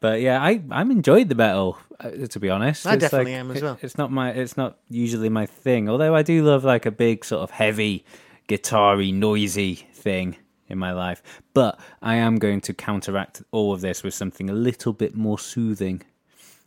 But 0.00 0.22
yeah, 0.22 0.40
I 0.42 0.62
I'm 0.70 0.90
enjoyed 0.90 1.28
the 1.28 1.34
metal. 1.34 1.76
uh, 1.98 2.10
To 2.26 2.40
be 2.40 2.48
honest, 2.48 2.86
I 2.86 2.94
It's 2.94 3.02
definitely 3.02 3.32
like- 3.32 3.40
am 3.40 3.50
as 3.50 3.62
well. 3.62 3.78
It's 3.82 3.98
not 3.98 4.10
my. 4.10 4.30
It's 4.30 4.56
not 4.56 4.78
usually 4.88 5.28
my 5.28 5.44
thing. 5.44 5.90
Although 5.90 6.14
I 6.14 6.22
do 6.22 6.42
love 6.42 6.64
like 6.64 6.86
a 6.86 6.90
big 6.90 7.22
sort 7.22 7.42
of 7.42 7.50
heavy, 7.50 8.06
guitar-y, 8.46 9.10
noisy 9.10 9.74
thing 9.92 10.36
in 10.70 10.78
my 10.78 10.92
life. 10.92 11.22
But 11.52 11.78
I 12.00 12.14
am 12.16 12.38
going 12.38 12.60
to 12.62 12.74
counteract 12.74 13.42
all 13.50 13.72
of 13.72 13.80
this 13.80 14.02
with 14.02 14.14
something 14.14 14.48
a 14.48 14.54
little 14.54 14.92
bit 14.92 15.14
more 15.14 15.38
soothing. 15.38 16.02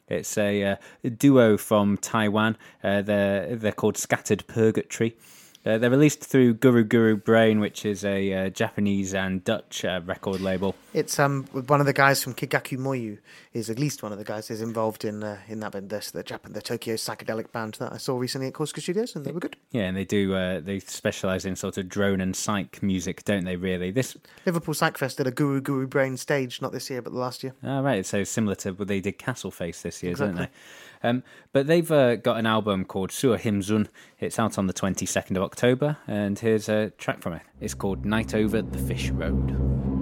It's 0.07 0.37
a, 0.37 0.63
uh, 0.63 0.75
duo 1.17 1.57
from 1.57 1.97
Taiwan. 1.97 2.57
Uh, 2.83 3.01
they're 3.01 3.55
they're 3.55 3.71
called 3.71 3.97
Scattered 3.97 4.45
Purgatory. 4.47 5.15
Uh, 5.65 5.77
they're 5.77 5.89
released 5.89 6.21
through 6.21 6.53
Guru 6.55 6.83
Guru 6.83 7.15
Brain, 7.15 7.61
which 7.61 7.85
is 7.85 8.03
a 8.03 8.33
uh, 8.33 8.49
Japanese 8.49 9.13
and 9.13 9.41
Dutch 9.45 9.85
uh, 9.85 10.01
record 10.05 10.41
label. 10.41 10.75
It's 10.93 11.17
um 11.19 11.45
one 11.67 11.79
of 11.79 11.85
the 11.85 11.93
guys 11.93 12.21
from 12.21 12.33
Kikagaku 12.33 12.77
Moyo 12.77 13.17
is 13.53 13.69
at 13.69 13.79
least 13.79 14.03
one 14.03 14.11
of 14.11 14.17
the 14.17 14.25
guys 14.25 14.51
is 14.51 14.61
involved 14.61 15.05
in 15.05 15.23
uh, 15.23 15.37
in 15.47 15.61
that 15.61 15.71
band, 15.71 15.89
this 15.89 16.11
the 16.11 16.21
Japan 16.21 16.51
the 16.51 16.61
Tokyo 16.61 16.95
psychedelic 16.95 17.51
band 17.53 17.75
that 17.75 17.93
I 17.93 17.97
saw 17.97 18.17
recently 18.17 18.47
at 18.47 18.53
Corsica 18.53 18.81
Studios, 18.81 19.15
and 19.15 19.25
they 19.25 19.31
were 19.31 19.39
good. 19.39 19.55
Yeah, 19.71 19.83
and 19.83 19.95
they 19.95 20.05
do 20.05 20.35
uh, 20.35 20.59
they 20.59 20.79
specialize 20.79 21.45
in 21.45 21.55
sort 21.55 21.77
of 21.77 21.87
drone 21.87 22.19
and 22.19 22.35
psych 22.35 22.83
music, 22.83 23.23
don't 23.23 23.45
they? 23.45 23.55
Really, 23.55 23.89
this 23.91 24.17
Liverpool 24.45 24.73
Psych 24.73 24.97
Fest 24.97 25.17
did 25.17 25.27
a 25.27 25.31
Guru 25.31 25.61
Guru 25.61 25.87
Brain 25.87 26.17
stage, 26.17 26.61
not 26.61 26.73
this 26.73 26.89
year 26.89 27.01
but 27.01 27.13
the 27.13 27.19
last 27.19 27.41
year. 27.41 27.53
Oh, 27.63 27.81
right. 27.81 28.05
So 28.05 28.25
similar 28.25 28.55
to 28.55 28.71
what 28.73 28.89
they 28.89 28.99
did 28.99 29.17
Castle 29.17 29.51
Face 29.51 29.81
this 29.81 30.03
year, 30.03 30.11
Exactly. 30.11 30.35
didn't 30.39 30.51
they? 30.51 30.57
Um, 31.03 31.23
but 31.51 31.67
they've 31.67 31.91
uh, 31.91 32.15
got 32.15 32.37
an 32.37 32.45
album 32.45 32.85
called 32.85 33.11
Sua 33.11 33.37
Himzun. 33.37 33.89
It's 34.19 34.39
out 34.39 34.57
on 34.57 34.67
the 34.67 34.73
22nd 34.73 35.31
of 35.31 35.43
October, 35.43 35.97
and 36.07 36.39
here's 36.39 36.69
a 36.69 36.91
track 36.91 37.21
from 37.21 37.33
it. 37.33 37.41
It's 37.59 37.73
called 37.73 38.05
Night 38.05 38.33
Over 38.33 38.61
the 38.61 38.79
Fish 38.79 39.09
Road. 39.09 39.92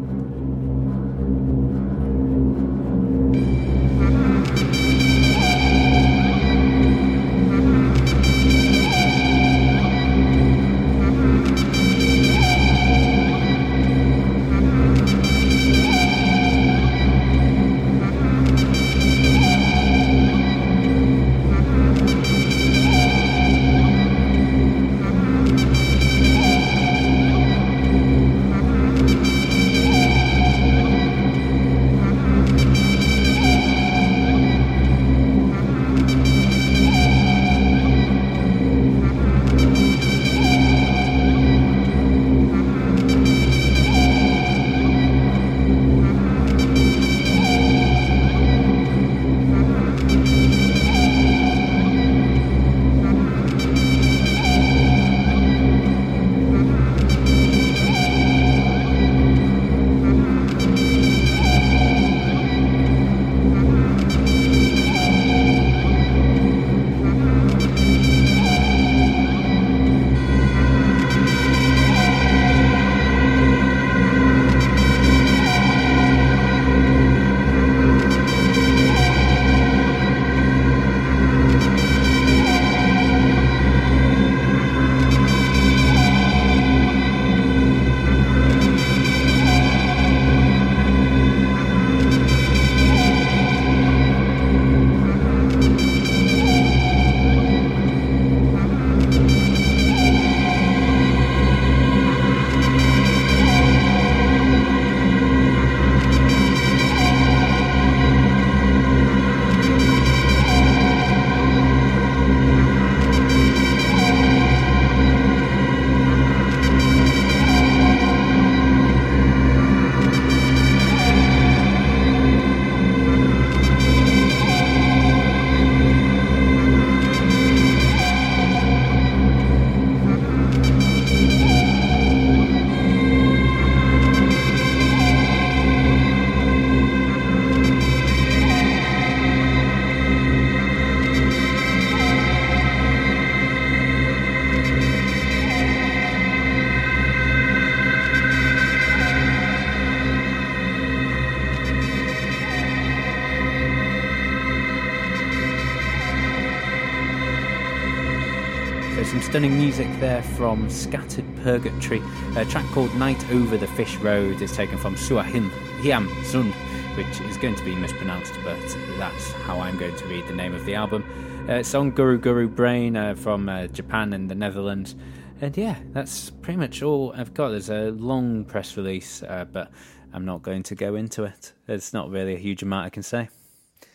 Music 159.72 160.00
there 160.02 160.22
from 160.22 160.70
Scattered 160.70 161.24
Purgatory. 161.44 162.02
A 162.36 162.44
track 162.44 162.66
called 162.74 162.94
Night 162.96 163.24
Over 163.32 163.56
the 163.56 163.68
Fish 163.68 163.96
Road 164.00 164.42
is 164.42 164.52
taken 164.52 164.78
from 164.78 164.96
Suahim 164.96 165.50
Hiam 165.82 166.10
Sun, 166.26 166.52
which 166.98 167.22
is 167.22 167.38
going 167.38 167.56
to 167.56 167.64
be 167.64 167.74
mispronounced, 167.74 168.34
but 168.44 168.60
that's 168.98 169.32
how 169.32 169.62
I'm 169.62 169.78
going 169.78 169.96
to 169.96 170.06
read 170.08 170.28
the 170.28 170.34
name 170.34 170.54
of 170.54 170.66
the 170.66 170.76
album. 170.76 171.06
Uh, 171.48 171.54
it's 171.54 171.74
on 171.74 171.94
Guruguru 171.94 172.54
Brain 172.54 172.98
uh, 172.98 173.16
from 173.16 173.48
uh, 173.48 173.68
Japan 173.68 174.12
and 174.12 174.30
the 174.30 174.36
Netherlands. 174.36 174.94
And 175.40 175.56
yeah, 175.56 175.78
that's 175.94 176.32
pretty 176.32 176.58
much 176.58 176.84
all 176.84 177.14
I've 177.16 177.34
got. 177.34 177.52
There's 177.52 177.70
a 177.70 177.92
long 177.92 178.44
press 178.44 178.76
release, 178.76 179.24
uh, 179.24 179.46
but 179.50 179.72
I'm 180.12 180.26
not 180.26 180.42
going 180.42 180.64
to 180.64 180.76
go 180.76 180.96
into 180.96 181.24
it. 181.24 181.54
It's 181.70 181.94
not 181.94 182.10
really 182.10 182.36
a 182.36 182.40
huge 182.40 182.62
amount 182.62 182.88
I 182.88 182.90
can 182.90 183.04
say. 183.04 183.30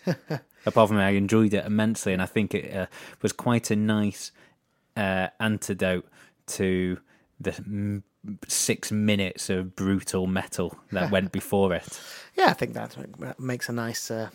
Apart 0.65 0.89
from 0.89 0.97
I 0.97 1.11
enjoyed 1.11 1.53
it 1.53 1.67
immensely, 1.67 2.15
and 2.15 2.23
I 2.23 2.27
think 2.27 2.55
it 2.55 2.75
uh, 2.75 2.87
was 3.21 3.35
quite 3.35 3.71
a 3.71 3.77
nice 3.77 4.33
uh, 4.97 5.29
antidote 5.41 6.07
to 6.47 6.99
the 7.41 7.51
mm, 7.53 8.03
six 8.49 8.91
minutes 8.91 9.51
of 9.51 9.77
brutal 9.77 10.27
metal 10.27 10.77
that 10.93 11.11
went 11.13 11.33
before 11.33 11.75
it. 11.75 12.01
Yeah, 12.37 12.47
I 12.47 12.55
think 12.55 12.75
that 12.75 12.97
makes 13.39 13.69
a 13.69 13.73
nice 13.73 14.11
uh, 14.11 14.31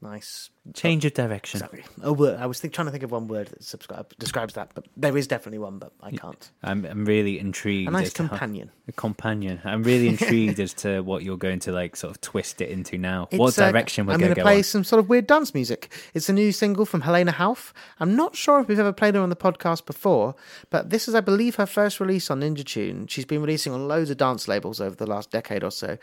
nice 0.00 0.50
Change 0.74 1.06
of 1.06 1.14
direction. 1.14 1.58
Exactly. 1.62 1.82
A 2.02 2.12
word. 2.12 2.38
I 2.38 2.44
was 2.44 2.60
think, 2.60 2.74
trying 2.74 2.86
to 2.88 2.90
think 2.90 3.02
of 3.02 3.10
one 3.10 3.26
word 3.26 3.46
that 3.48 3.64
subscribe, 3.64 4.12
describes 4.18 4.52
that, 4.52 4.70
but 4.74 4.84
there 4.98 5.16
is 5.16 5.26
definitely 5.26 5.60
one, 5.60 5.78
but 5.78 5.92
I 6.02 6.10
can't. 6.10 6.50
I'm, 6.62 6.84
I'm 6.84 7.06
really 7.06 7.38
intrigued. 7.38 7.88
A 7.88 7.92
nice 7.92 8.08
as 8.08 8.12
to 8.14 8.24
how- 8.24 8.28
companion. 8.28 8.70
a 8.86 8.92
companion. 8.92 9.60
I'm 9.64 9.82
really 9.82 10.08
intrigued 10.14 10.60
as 10.60 10.74
to 10.74 11.00
what 11.00 11.22
you're 11.22 11.38
going 11.38 11.60
to 11.60 11.72
like 11.72 11.96
sort 11.96 12.10
of 12.10 12.20
twist 12.20 12.60
it 12.60 12.68
into 12.68 12.98
now. 12.98 13.28
what 13.30 13.48
It's, 13.48 13.58
uh, 13.58 13.70
direction 13.70 14.04
we're 14.06 14.12
I'm 14.12 14.20
going 14.20 14.28
going 14.28 14.34
to 14.36 14.40
go 14.42 14.44
play 14.44 14.58
on. 14.58 14.62
some 14.62 14.84
sort 14.84 15.00
of 15.00 15.08
weird 15.08 15.26
dance 15.26 15.54
music. 15.54 15.90
It's 16.12 16.28
a 16.28 16.34
new 16.34 16.52
single 16.52 16.84
from 16.84 17.00
Helena 17.00 17.32
Hauff. 17.32 17.72
I'm 17.98 18.14
not 18.14 18.36
sure 18.36 18.60
if 18.60 18.68
we've 18.68 18.78
ever 18.78 18.92
played 18.92 19.14
her 19.14 19.22
on 19.22 19.30
the 19.30 19.36
podcast 19.36 19.86
before, 19.86 20.34
but 20.68 20.90
this 20.90 21.08
is, 21.08 21.14
I 21.14 21.22
believe, 21.22 21.54
her 21.54 21.64
first 21.66 21.98
release 21.98 22.30
on 22.30 22.40
Ninja 22.42 22.62
Tune. 22.64 23.06
She's 23.06 23.24
been 23.24 23.40
releasing 23.40 23.72
on 23.72 23.88
loads 23.88 24.10
of 24.10 24.18
dance 24.18 24.46
labels 24.48 24.82
over 24.82 24.94
the 24.94 25.06
last 25.06 25.30
decade 25.30 25.64
or 25.64 25.70
so. 25.70 25.96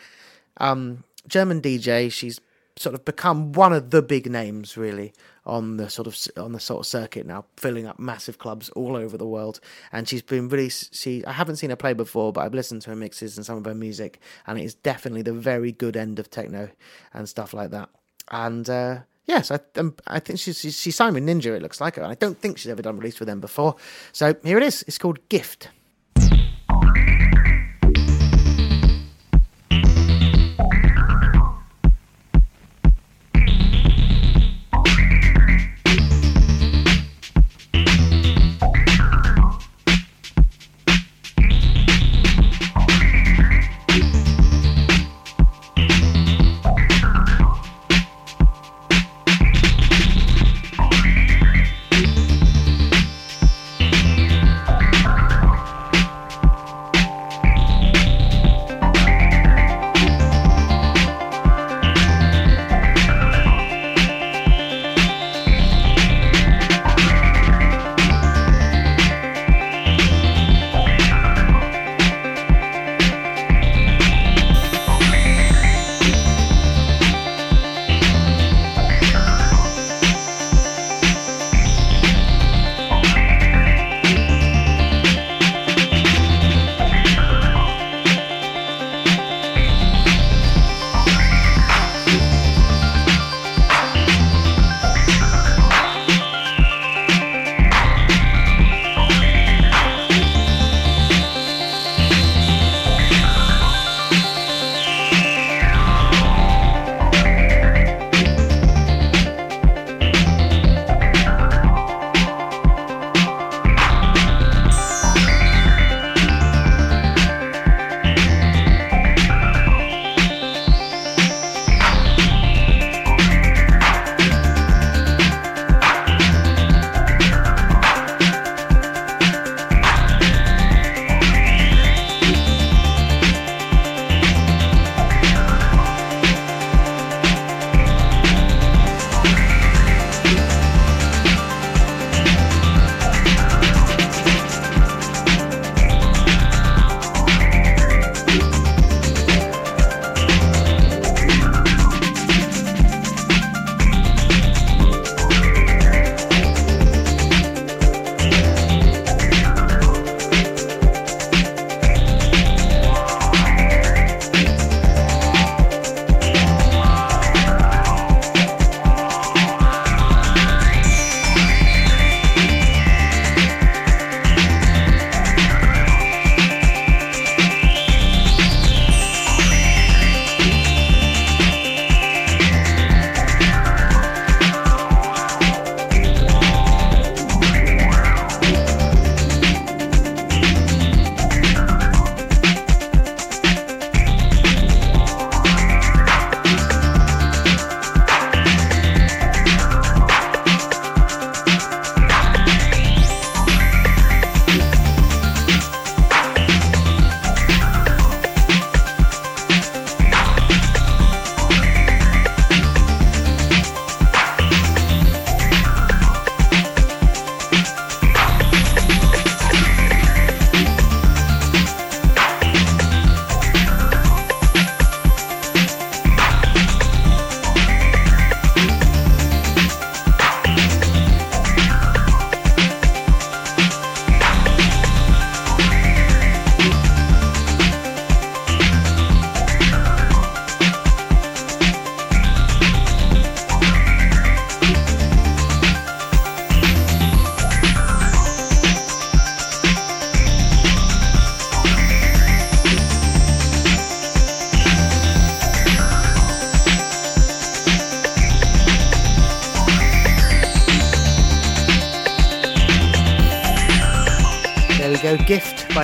Um, 0.58 1.04
German 1.28 1.62
DJ. 1.62 2.12
She's 2.12 2.42
sort 2.78 2.94
of 2.94 3.06
become 3.06 3.54
one 3.54 3.72
of 3.72 3.92
the 3.92 4.02
big 4.02 4.30
names, 4.30 4.76
really, 4.76 5.14
on 5.46 5.78
the 5.78 5.90
sort 5.90 6.08
of 6.08 6.18
on 6.38 6.52
the 6.52 6.60
sort 6.60 6.82
of 6.82 6.86
circuit 6.86 7.26
now, 7.26 7.46
filling 7.58 7.86
up 7.88 8.00
massive 8.00 8.38
clubs 8.38 8.70
all 8.70 8.96
over 8.96 9.18
the 9.18 9.28
world. 9.28 9.60
And 9.92 10.08
she's 10.08 10.22
been 10.22 10.50
really. 10.50 10.70
She 10.70 11.26
I 11.26 11.32
haven't 11.32 11.58
seen 11.58 11.70
her 11.70 11.76
play 11.76 11.94
before, 11.94 12.34
but 12.34 12.42
I've 12.42 12.54
listened 12.54 12.82
to 12.84 12.90
her 12.90 12.96
mixes 12.96 13.38
and 13.38 13.46
some 13.46 13.58
of 13.58 13.66
her 13.66 13.76
music, 13.76 14.20
and 14.46 14.60
it 14.60 14.64
is 14.64 14.76
definitely 14.76 15.22
the 15.22 15.34
very 15.34 15.72
good 15.72 15.96
end 15.96 16.20
of 16.20 16.30
techno 16.30 16.70
and 17.14 17.30
stuff 17.30 17.54
like 17.54 17.72
that. 17.72 17.90
And 18.30 18.70
uh, 18.70 19.00
yes, 19.26 19.52
I 19.52 19.60
um, 19.78 19.96
I 20.08 20.20
think 20.20 20.40
she's 20.40 20.60
she's 20.60 20.80
she 20.80 20.92
signed 20.92 21.16
with 21.16 21.24
Ninja. 21.24 21.56
It 21.56 21.62
looks 21.62 21.80
like 21.80 21.96
her. 21.96 22.04
And 22.04 22.12
I 22.12 22.16
don't 22.16 22.38
think 22.38 22.58
she's 22.58 22.72
ever 22.72 22.82
done 22.82 22.98
release 22.98 23.20
with 23.20 23.28
them 23.28 23.40
before. 23.40 23.76
So 24.12 24.36
here 24.44 24.58
it 24.58 24.64
is. 24.64 24.84
It's 24.88 24.98
called 24.98 25.28
Gift. 25.30 25.70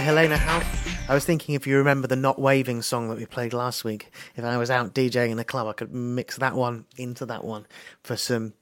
By 0.02 0.06
Helena 0.06 0.36
Hauff. 0.36 0.66
I 1.08 1.14
was 1.14 1.26
thinking 1.26 1.54
if 1.54 1.68
you 1.68 1.78
remember 1.78 2.08
the 2.08 2.16
not 2.16 2.40
waving 2.40 2.82
song 2.82 3.10
that 3.10 3.20
we 3.20 3.28
played 3.28 3.54
last 3.54 3.84
week, 3.84 4.12
if 4.36 4.44
I 4.44 4.58
was 4.58 4.72
out 4.72 4.96
DJing 4.96 5.30
in 5.30 5.38
a 5.38 5.44
club, 5.44 5.68
I 5.68 5.74
could 5.74 5.94
mix 5.94 6.38
that 6.38 6.56
one 6.56 6.86
into 6.98 7.24
that 7.28 7.44
one 7.44 7.68
for 8.02 8.18
some, 8.18 8.54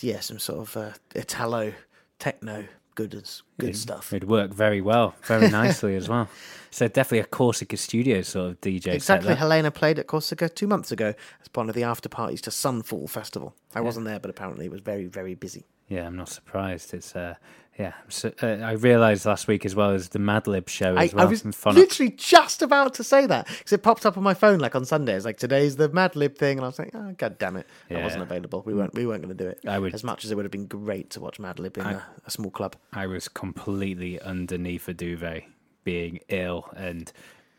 yeah, 0.00 0.18
some 0.18 0.40
sort 0.40 0.58
of 0.58 0.76
uh, 0.76 0.90
Italo 1.14 1.74
techno 2.18 2.64
good 2.96 3.22
good 3.58 3.76
stuff. 3.76 4.12
It'd 4.12 4.28
work 4.28 4.52
very 4.52 4.80
well, 4.80 5.14
very 5.22 5.48
nicely 5.60 5.94
as 5.94 6.08
well. 6.08 6.28
So 6.72 6.88
definitely 6.88 7.20
a 7.20 7.26
Corsica 7.26 7.76
studio 7.76 8.22
sort 8.22 8.50
of 8.50 8.60
DJ. 8.60 8.88
Exactly. 8.88 9.36
Helena 9.36 9.70
played 9.70 10.00
at 10.00 10.08
Corsica 10.08 10.48
two 10.48 10.66
months 10.66 10.90
ago 10.90 11.14
as 11.40 11.46
part 11.46 11.68
of 11.68 11.76
the 11.76 11.84
after 11.84 12.08
parties 12.08 12.40
to 12.42 12.50
Sunfall 12.50 13.08
Festival. 13.08 13.54
I 13.76 13.80
wasn't 13.80 14.06
there, 14.06 14.18
but 14.18 14.28
apparently 14.28 14.66
it 14.66 14.72
was 14.72 14.80
very 14.80 15.06
very 15.06 15.36
busy. 15.36 15.66
Yeah, 15.86 16.06
I'm 16.06 16.16
not 16.16 16.28
surprised. 16.28 16.94
It's 16.94 17.14
uh, 17.14 17.34
yeah. 17.78 17.92
So, 18.08 18.32
uh, 18.42 18.46
I 18.46 18.72
realised 18.72 19.24
last 19.24 19.48
week 19.48 19.64
as 19.64 19.74
well 19.74 19.90
as 19.92 20.10
the 20.10 20.18
Madlib 20.18 20.68
show 20.68 20.96
as 20.96 21.12
I, 21.12 21.16
well. 21.16 21.26
I 21.26 21.30
was 21.30 21.44
literally 21.66 22.10
just 22.12 22.60
about 22.62 22.94
to 22.94 23.04
say 23.04 23.26
that 23.26 23.46
because 23.46 23.72
it 23.72 23.82
popped 23.82 24.04
up 24.04 24.16
on 24.18 24.22
my 24.22 24.34
phone 24.34 24.58
like 24.58 24.74
on 24.76 24.84
Sunday. 24.84 25.14
It's 25.14 25.24
like 25.24 25.38
today's 25.38 25.76
the 25.76 25.88
Madlib 25.88 26.36
thing, 26.36 26.58
and 26.58 26.64
I 26.64 26.68
was 26.68 26.78
like, 26.78 26.90
oh 26.94 27.14
god 27.16 27.38
damn 27.38 27.56
it, 27.56 27.66
I 27.90 27.94
Yeah. 27.94 28.04
wasn't 28.04 28.22
available. 28.22 28.62
We 28.66 28.74
weren't 28.74 28.94
we 28.94 29.06
weren't 29.06 29.22
going 29.22 29.34
to 29.36 29.44
do 29.44 29.48
it. 29.48 29.60
I 29.66 29.78
would- 29.78 29.94
as 29.94 30.04
much 30.04 30.24
as 30.24 30.30
it 30.30 30.34
would 30.34 30.44
have 30.44 30.52
been 30.52 30.66
great 30.66 31.10
to 31.10 31.20
watch 31.20 31.38
Madlib 31.38 31.76
in 31.78 31.86
a, 31.86 32.04
a 32.26 32.30
small 32.30 32.50
club. 32.50 32.76
I 32.92 33.06
was 33.06 33.28
completely 33.28 34.20
underneath 34.20 34.88
a 34.88 34.94
duvet, 34.94 35.44
being 35.84 36.20
ill 36.28 36.68
and 36.76 37.10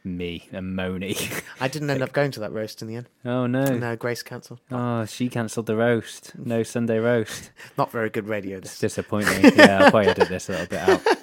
me 0.04 0.48
and 0.52 0.78
moany. 0.78 1.44
I 1.60 1.68
didn't 1.68 1.90
end 1.90 2.02
up 2.02 2.12
going 2.12 2.32
to 2.32 2.40
that 2.42 2.52
roast 2.52 2.82
in 2.82 2.88
the 2.88 2.96
end. 2.96 3.10
oh 3.26 3.48
no. 3.48 3.64
No, 3.66 3.96
Grace 3.96 4.24
cancelled. 4.24 4.60
Oh, 4.72 5.06
she 5.06 5.30
cancelled 5.30 5.66
the 5.68 5.76
roast. 5.76 6.34
No 6.38 6.64
Sunday 6.64 7.00
roast. 7.00 7.52
Not 7.78 7.92
very 7.92 8.10
good 8.10 8.28
radio. 8.28 8.58
It's 8.58 8.80
disappointing. 8.80 9.54
yeah, 9.56 9.84
I'll 9.86 9.92
probably 9.92 10.10
edit 10.10 10.30
this 10.30 10.50
a 10.50 10.54
little 10.54 10.68
bit 10.68 10.80
out. 10.80 11.02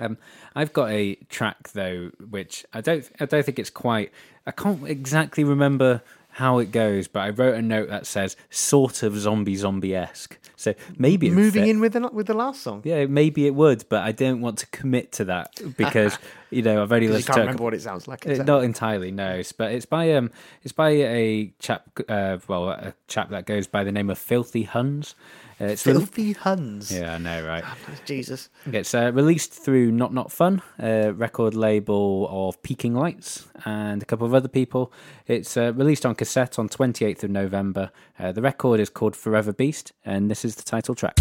Um, 0.00 0.16
I've 0.56 0.72
got 0.72 0.90
a 0.90 1.16
track 1.28 1.70
though, 1.72 2.10
which 2.30 2.64
I 2.72 2.80
don't, 2.80 3.08
I 3.20 3.26
don't 3.26 3.44
think 3.44 3.58
it's 3.58 3.68
quite. 3.68 4.10
I 4.46 4.50
can't 4.50 4.86
exactly 4.88 5.44
remember 5.44 6.02
how 6.30 6.58
it 6.60 6.72
goes, 6.72 7.08
but 7.08 7.20
I 7.20 7.28
wrote 7.28 7.56
a 7.56 7.62
note 7.62 7.90
that 7.90 8.06
says 8.06 8.34
sort 8.48 9.02
of 9.02 9.16
zombie 9.18 9.54
zombie 9.54 9.94
esque. 9.94 10.38
So 10.56 10.74
maybe 10.96 11.28
Moving 11.28 11.64
fit. 11.64 11.68
in 11.70 11.80
with 11.80 11.92
the 11.92 12.08
with 12.10 12.26
the 12.26 12.34
last 12.34 12.62
song. 12.62 12.80
Yeah, 12.84 13.04
maybe 13.04 13.46
it 13.46 13.54
would, 13.54 13.84
but 13.90 14.02
I 14.02 14.12
don't 14.12 14.40
want 14.40 14.58
to 14.60 14.66
commit 14.68 15.12
to 15.12 15.26
that 15.26 15.60
because 15.76 16.18
you 16.52 16.62
know 16.62 16.82
I've 16.82 16.92
only 16.92 17.06
'Cause 17.06 17.12
You 17.12 17.16
listened 17.18 17.26
can't 17.26 17.36
to 17.36 17.40
remember 17.42 17.62
what 17.64 17.74
it 17.74 17.82
sounds 17.82 18.06
like. 18.08 18.26
uh, 18.26 18.30
exactly. 18.30 18.52
Not 18.52 18.64
entirely, 18.64 19.10
no. 19.10 19.42
But 19.56 19.72
it's 19.72 19.86
by 19.86 20.12
um, 20.14 20.30
it's 20.62 20.72
by 20.72 20.90
a 20.90 21.52
chap, 21.58 21.88
uh, 22.08 22.38
well, 22.48 22.70
a 22.70 22.94
chap 23.08 23.30
that 23.30 23.46
goes 23.46 23.66
by 23.66 23.84
the 23.84 23.92
name 23.92 24.10
of 24.10 24.18
Filthy 24.18 24.62
Huns. 24.64 25.14
Uh, 25.60 25.66
it's 25.66 25.86
re- 25.86 25.92
Filthy 25.92 26.32
Huns. 26.32 26.90
yeah, 26.90 27.14
I 27.14 27.18
know, 27.18 27.46
right? 27.46 27.62
Jesus. 28.04 28.48
It's 28.66 28.94
uh, 28.94 29.12
released 29.12 29.52
through 29.52 29.92
Not 29.92 30.12
Not 30.12 30.32
Fun, 30.32 30.60
a 30.80 31.12
record 31.12 31.54
label 31.54 32.26
of 32.30 32.60
Peaking 32.62 32.94
Lights 32.94 33.46
and 33.64 34.02
a 34.02 34.06
couple 34.06 34.26
of 34.26 34.34
other 34.34 34.48
people. 34.48 34.92
It's 35.28 35.56
uh, 35.56 35.72
released 35.74 36.04
on 36.04 36.14
cassette 36.16 36.58
on 36.58 36.68
28th 36.68 37.22
of 37.22 37.30
November. 37.30 37.90
Uh, 38.18 38.32
the 38.32 38.42
record 38.42 38.80
is 38.80 38.90
called 38.90 39.14
Forever 39.14 39.52
Beast, 39.52 39.92
and 40.04 40.28
this 40.30 40.44
is 40.44 40.56
the 40.56 40.62
title 40.64 40.94
track. 40.96 41.20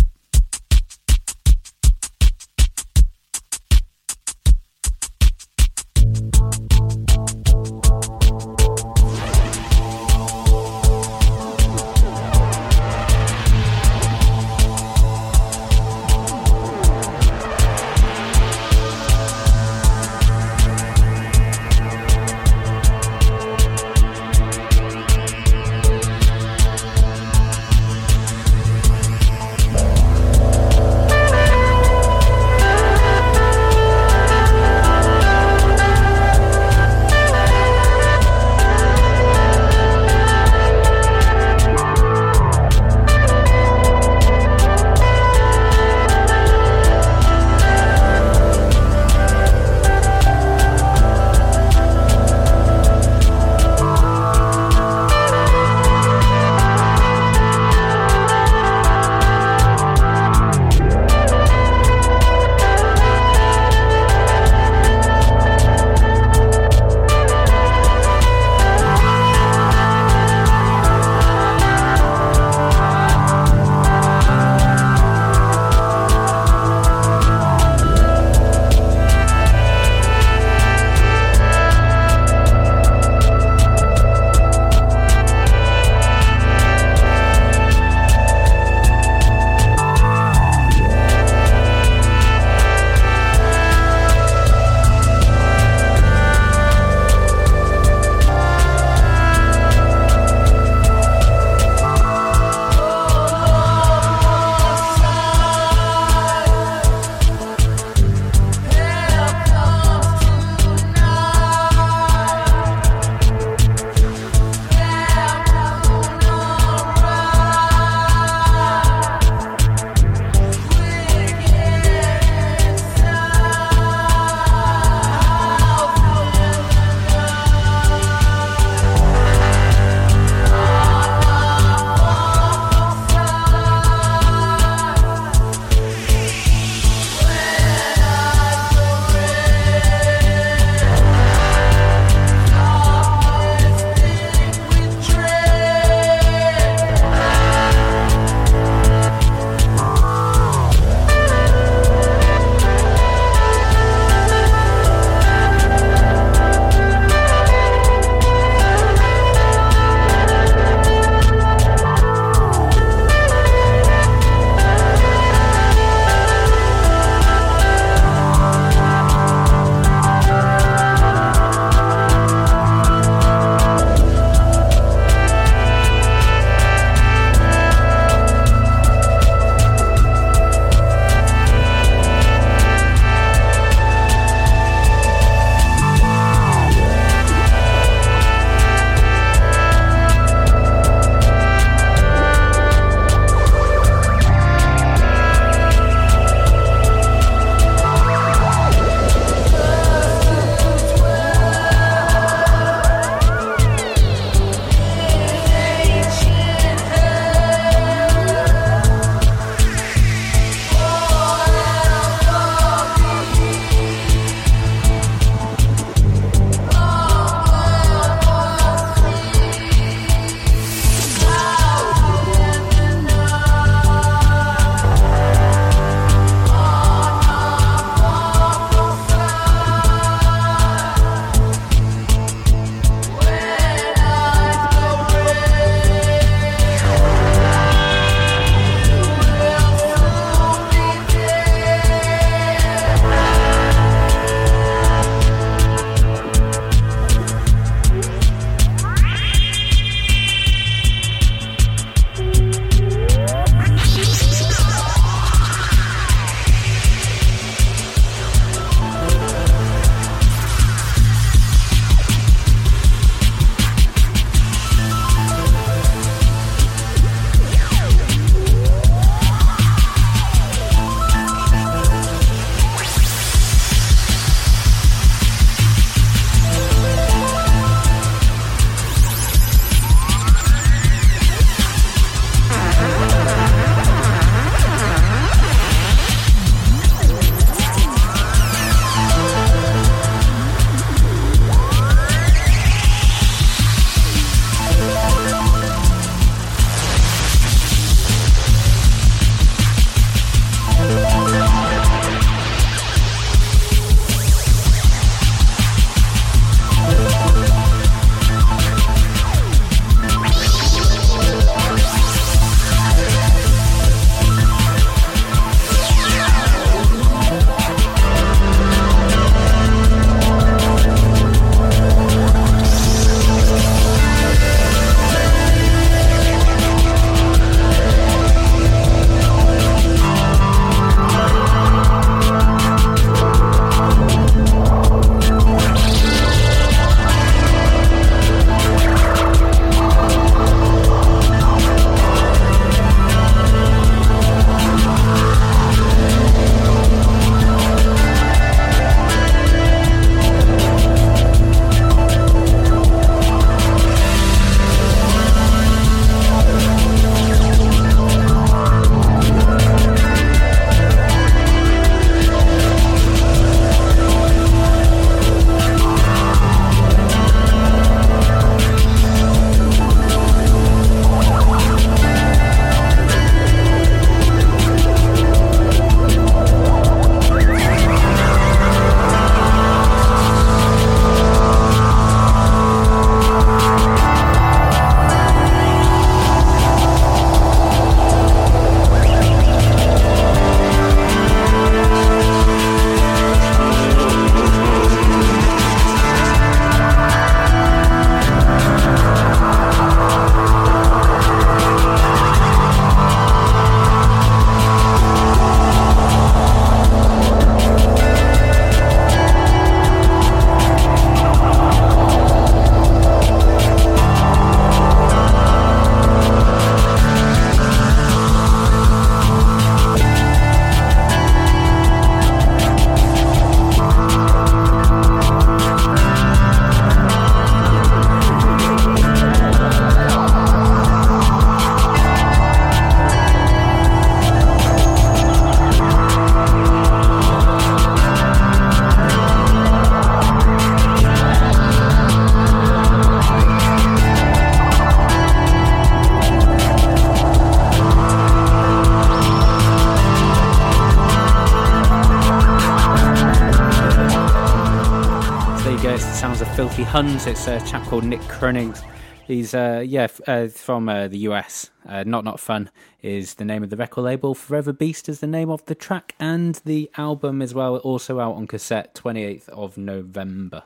Huns. 456.92 457.26
It's 457.26 457.48
a 457.48 457.58
chap 457.66 457.88
called 457.88 458.04
Nick 458.04 458.20
Krunings. 458.24 458.84
He's 459.26 459.54
uh, 459.54 459.82
yeah 459.88 460.04
f- 460.04 460.20
uh, 460.28 460.48
from 460.50 460.90
uh, 460.90 461.08
the 461.08 461.20
US. 461.20 461.70
Uh, 461.88 462.04
not 462.06 462.26
not 462.26 462.38
fun 462.38 462.70
is 463.02 463.36
the 463.36 463.46
name 463.46 463.64
of 463.64 463.70
the 463.70 463.78
record 463.78 464.02
label. 464.02 464.36
Forever 464.36 464.74
Beast 464.74 465.08
is 465.08 465.22
the 465.22 465.26
name 465.26 465.50
of 465.50 465.64
the 465.68 465.74
track, 465.74 466.16
and 466.20 466.56
the 466.66 466.92
album 466.98 467.42
as 467.42 467.54
well. 467.54 467.78
Also 467.78 468.20
out 468.20 468.36
on 468.36 468.46
cassette, 468.46 468.94
twenty 468.94 469.24
eighth 469.24 469.48
of 469.48 469.78
November. 469.78 470.64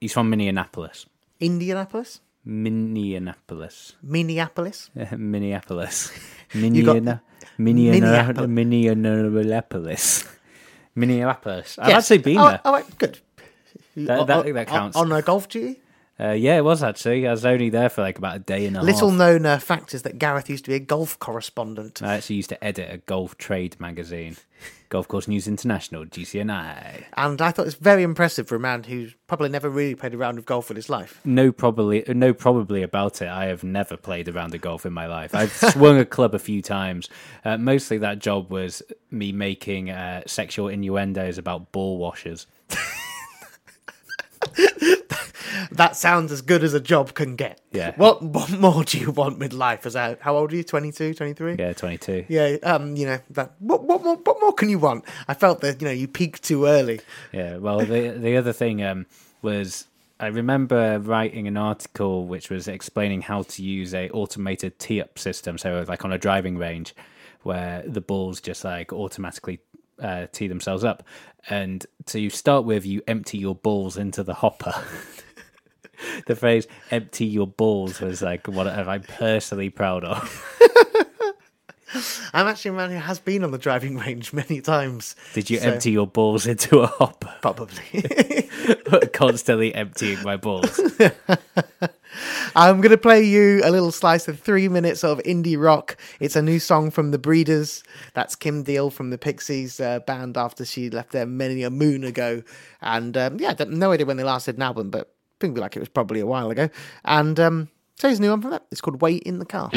He's 0.00 0.12
from 0.12 0.30
Minneapolis. 0.30 1.06
Indianapolis, 1.40 2.20
Minneapolis. 2.44 3.96
Minneapolis. 4.04 4.90
Minneapolis. 5.16 6.12
Minneapolis. 6.54 7.18
Minneapolis. 7.58 8.48
Minneapolis. 8.48 10.28
Minneapolis. 10.94 11.76
I've 11.76 11.92
actually 11.92 12.18
been 12.18 12.38
oh, 12.38 12.50
there. 12.50 12.60
Oh, 12.64 12.82
good. 12.98 13.18
That- 13.96 14.20
On- 14.20 14.26
that- 14.26 14.46
on- 14.46 14.52
that 14.52 14.66
counts. 14.68 14.96
On, 14.96 15.10
a 15.10 15.22
golf 15.22 15.48
duty. 15.48 15.80
Uh, 16.18 16.30
yeah, 16.30 16.56
it 16.56 16.64
was 16.64 16.82
actually. 16.82 17.26
I 17.26 17.30
was 17.30 17.44
only 17.44 17.68
there 17.68 17.90
for 17.90 18.00
like 18.00 18.16
about 18.16 18.36
a 18.36 18.38
day 18.38 18.64
and 18.66 18.74
a 18.74 18.78
half. 18.78 18.86
Little 18.86 19.10
half. 19.10 19.18
known 19.18 19.44
uh, 19.44 19.58
fact 19.58 19.92
is 19.92 20.00
that 20.02 20.18
Gareth 20.18 20.48
used 20.48 20.64
to 20.64 20.70
be 20.70 20.74
a 20.76 20.80
golf 20.80 21.18
correspondent. 21.18 22.02
I 22.02 22.14
actually 22.16 22.36
used 22.36 22.48
to 22.48 22.64
edit 22.64 22.88
a 22.90 22.96
golf 22.96 23.36
trade 23.36 23.78
magazine, 23.78 24.38
Golf 24.88 25.08
Course 25.08 25.28
News 25.28 25.46
International, 25.46 26.06
GCNI. 26.06 27.04
And 27.18 27.42
I 27.42 27.50
thought 27.50 27.66
it's 27.66 27.76
very 27.76 28.02
impressive 28.02 28.48
for 28.48 28.56
a 28.56 28.58
man 28.58 28.84
who's 28.84 29.14
probably 29.26 29.50
never 29.50 29.68
really 29.68 29.94
played 29.94 30.14
a 30.14 30.16
round 30.16 30.38
of 30.38 30.46
golf 30.46 30.70
in 30.70 30.76
his 30.76 30.88
life. 30.88 31.20
No, 31.26 31.52
probably, 31.52 32.02
no, 32.08 32.32
probably 32.32 32.82
about 32.82 33.20
it. 33.20 33.28
I 33.28 33.44
have 33.46 33.62
never 33.62 33.98
played 33.98 34.26
a 34.28 34.32
round 34.32 34.54
of 34.54 34.62
golf 34.62 34.86
in 34.86 34.94
my 34.94 35.06
life. 35.06 35.34
I've 35.34 35.52
swung 35.72 35.98
a 35.98 36.06
club 36.06 36.34
a 36.34 36.38
few 36.38 36.62
times. 36.62 37.10
Uh, 37.44 37.58
mostly, 37.58 37.98
that 37.98 38.20
job 38.20 38.50
was 38.50 38.82
me 39.10 39.32
making 39.32 39.90
uh, 39.90 40.22
sexual 40.26 40.68
innuendos 40.68 41.36
about 41.36 41.72
ball 41.72 41.98
washers. 41.98 42.46
That 45.72 45.96
sounds 45.96 46.32
as 46.32 46.42
good 46.42 46.62
as 46.64 46.74
a 46.74 46.80
job 46.80 47.14
can 47.14 47.36
get. 47.36 47.60
Yeah. 47.72 47.92
What, 47.96 48.22
what 48.22 48.50
more 48.50 48.84
do 48.84 48.98
you 48.98 49.10
want 49.10 49.38
with 49.38 49.52
life? 49.52 49.86
As 49.86 49.94
a, 49.94 50.16
how 50.20 50.36
old 50.36 50.52
are 50.52 50.56
you? 50.56 50.64
22, 50.64 51.14
23? 51.14 51.56
Yeah, 51.58 51.72
twenty-two. 51.72 52.24
Yeah, 52.28 52.56
um, 52.62 52.96
you 52.96 53.06
know 53.06 53.18
that. 53.30 53.52
What, 53.58 53.84
what 53.84 54.02
more? 54.02 54.16
What 54.16 54.40
more 54.40 54.52
can 54.52 54.68
you 54.68 54.78
want? 54.78 55.04
I 55.28 55.34
felt 55.34 55.60
that 55.60 55.80
you 55.80 55.86
know 55.86 55.92
you 55.92 56.08
peaked 56.08 56.42
too 56.42 56.66
early. 56.66 57.00
Yeah. 57.32 57.56
Well, 57.56 57.80
the 57.80 58.10
the 58.10 58.36
other 58.36 58.52
thing 58.52 58.82
um, 58.82 59.06
was 59.42 59.86
I 60.18 60.28
remember 60.28 60.98
writing 60.98 61.46
an 61.46 61.56
article 61.56 62.26
which 62.26 62.50
was 62.50 62.68
explaining 62.68 63.22
how 63.22 63.42
to 63.42 63.62
use 63.62 63.94
a 63.94 64.08
automated 64.10 64.78
tee 64.78 65.00
up 65.00 65.18
system. 65.18 65.58
So 65.58 65.84
like 65.86 66.04
on 66.04 66.12
a 66.12 66.18
driving 66.18 66.56
range, 66.56 66.94
where 67.42 67.82
the 67.86 68.00
balls 68.00 68.40
just 68.40 68.64
like 68.64 68.92
automatically 68.92 69.60
uh, 70.00 70.26
tee 70.32 70.48
themselves 70.48 70.84
up, 70.84 71.02
and 71.48 71.84
to 72.06 72.28
start 72.30 72.64
with, 72.64 72.84
you 72.86 73.02
empty 73.06 73.38
your 73.38 73.54
balls 73.54 73.96
into 73.96 74.22
the 74.22 74.34
hopper. 74.34 74.74
the 76.26 76.36
phrase 76.36 76.66
"empty 76.90 77.26
your 77.26 77.46
balls" 77.46 78.00
was 78.00 78.22
like 78.22 78.46
what 78.48 78.66
I'm 78.66 79.02
personally 79.02 79.70
proud 79.70 80.04
of. 80.04 80.58
I'm 82.34 82.46
actually 82.48 82.70
a 82.72 82.74
man 82.74 82.90
who 82.90 82.96
has 82.96 83.18
been 83.20 83.42
on 83.44 83.52
the 83.52 83.58
driving 83.58 83.96
range 83.96 84.32
many 84.32 84.60
times. 84.60 85.16
Did 85.34 85.48
you 85.48 85.58
So- 85.58 85.70
empty 85.72 85.92
your 85.92 86.06
balls 86.06 86.46
into 86.46 86.80
a 86.80 86.86
hopper? 86.88 87.32
Probably. 87.40 88.50
Constantly 89.12 89.74
emptying 89.74 90.22
my 90.22 90.36
balls. 90.36 90.78
I'm 92.54 92.80
going 92.80 92.90
to 92.90 92.98
play 92.98 93.22
you 93.22 93.60
a 93.64 93.70
little 93.70 93.90
slice 93.90 94.28
of 94.28 94.38
three 94.38 94.68
minutes 94.68 95.02
of 95.02 95.18
indie 95.20 95.60
rock. 95.60 95.96
It's 96.20 96.36
a 96.36 96.42
new 96.42 96.58
song 96.58 96.90
from 96.90 97.10
The 97.10 97.18
Breeders. 97.18 97.82
That's 98.14 98.36
Kim 98.36 98.62
Deal 98.62 98.90
from 98.90 99.10
the 99.10 99.18
Pixies 99.18 99.80
uh, 99.80 100.00
band 100.00 100.36
after 100.36 100.64
she 100.64 100.90
left 100.90 101.12
there 101.12 101.26
many 101.26 101.62
a 101.62 101.70
moon 101.70 102.04
ago. 102.04 102.42
And 102.80 103.16
um, 103.16 103.38
yeah, 103.40 103.54
no 103.68 103.92
idea 103.92 104.06
when 104.06 104.16
they 104.16 104.24
last 104.24 104.46
did 104.46 104.56
an 104.56 104.62
album, 104.62 104.90
but 104.90 105.12
think 105.40 105.58
like 105.58 105.76
it 105.76 105.80
was 105.80 105.88
probably 105.88 106.20
a 106.20 106.26
while 106.26 106.50
ago. 106.50 106.68
And 107.04 107.38
um, 107.40 107.68
so 107.96 108.08
here's 108.08 108.18
a 108.18 108.22
new 108.22 108.30
one 108.30 108.42
from 108.42 108.52
that. 108.52 108.66
It's 108.70 108.80
called 108.80 109.00
Wait 109.00 109.22
in 109.24 109.38
the 109.38 109.46
Car. 109.46 109.70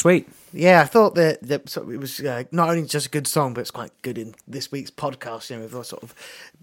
Sweet. 0.00 0.28
Yeah, 0.52 0.80
I 0.80 0.84
thought 0.84 1.14
that, 1.14 1.42
that 1.42 1.68
sort 1.68 1.86
of, 1.86 1.94
it 1.94 1.98
was 1.98 2.18
uh, 2.20 2.42
not 2.50 2.68
only 2.70 2.82
just 2.84 3.06
a 3.06 3.10
good 3.10 3.28
song, 3.28 3.54
but 3.54 3.60
it's 3.60 3.70
quite 3.70 3.92
good 4.02 4.18
in 4.18 4.34
this 4.48 4.72
week's 4.72 4.90
podcast. 4.90 5.48
You 5.50 5.56
know, 5.56 5.62
with 5.62 5.74
all 5.74 5.84
sort 5.84 6.02
of 6.02 6.14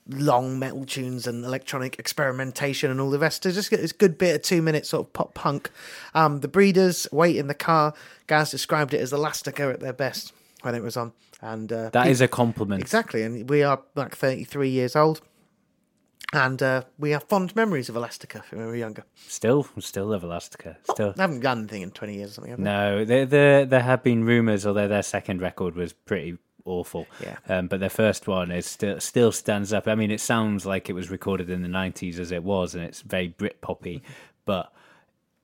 long 0.09 0.57
metal 0.59 0.85
tunes 0.85 1.27
and 1.27 1.43
electronic 1.45 1.97
experimentation 1.99 2.89
and 2.91 2.99
all 2.99 3.09
the 3.09 3.19
rest. 3.19 3.45
It's 3.45 3.55
just 3.55 3.71
it's 3.71 3.91
a 3.93 3.95
good 3.95 4.17
bit 4.17 4.35
of 4.35 4.41
two 4.41 4.61
minutes 4.61 4.89
sort 4.89 5.07
of 5.07 5.13
pop 5.13 5.33
punk. 5.33 5.69
Um, 6.13 6.39
the 6.41 6.47
Breeders, 6.47 7.07
Wait 7.11 7.35
in 7.38 7.47
the 7.47 7.53
Car. 7.53 7.93
Gaz 8.27 8.51
described 8.51 8.93
it 8.93 8.99
as 9.01 9.13
Elastica 9.13 9.69
at 9.69 9.79
their 9.79 9.93
best 9.93 10.33
when 10.63 10.75
it 10.75 10.83
was 10.83 10.97
on, 10.97 11.13
and 11.41 11.71
uh, 11.71 11.89
That 11.91 12.05
pe- 12.05 12.11
is 12.11 12.19
a 12.21 12.27
compliment. 12.27 12.81
exactly. 12.81 13.21
And 13.23 13.49
we 13.49 13.63
are 13.63 13.81
like 13.95 14.15
thirty 14.15 14.43
three 14.43 14.69
years 14.69 14.95
old, 14.97 15.21
and 16.34 16.61
uh, 16.61 16.84
we 16.97 17.11
have 17.11 17.23
fond 17.23 17.55
memories 17.55 17.89
of 17.89 17.95
Elastica 17.95 18.43
when 18.49 18.65
we 18.65 18.67
were 18.67 18.75
younger. 18.75 19.03
Still, 19.28 19.67
still 19.80 20.07
love 20.07 20.23
Elastica. 20.23 20.78
Still. 20.91 21.13
They 21.13 21.21
haven't 21.21 21.41
done 21.41 21.59
anything 21.59 21.84
in 21.84 21.91
twenty 21.91 22.15
years 22.15 22.32
or 22.32 22.34
something. 22.34 22.51
Have 22.51 22.59
they? 22.59 22.63
No, 22.63 23.05
there, 23.05 23.25
there, 23.25 23.65
there 23.65 23.84
have 23.84 24.03
been 24.03 24.23
rumours, 24.23 24.65
although 24.65 24.88
their 24.88 25.03
second 25.03 25.41
record 25.41 25.75
was 25.75 25.93
pretty 25.93 26.38
awful. 26.65 27.07
Yeah. 27.21 27.38
Um, 27.47 27.67
but 27.67 27.80
their 27.80 27.89
first 27.89 28.28
one 28.28 28.51
is 28.51 28.65
still 28.65 28.99
still 28.99 29.32
stands 29.32 29.71
up. 29.71 29.88
I 29.88 29.95
mean, 29.95 30.11
it 30.11 30.21
sounds 30.21 30.65
like 30.65 30.89
it 30.89 30.93
was 30.93 31.09
recorded 31.09 31.49
in 31.49 31.61
the 31.61 31.69
'90s 31.69 32.19
as 32.19 32.32
it 32.32 32.43
was, 32.43 32.75
and 32.75 32.84
it's 32.84 33.01
very 33.01 33.30
Brit 33.30 33.61
poppy. 33.61 34.03
But 34.45 34.71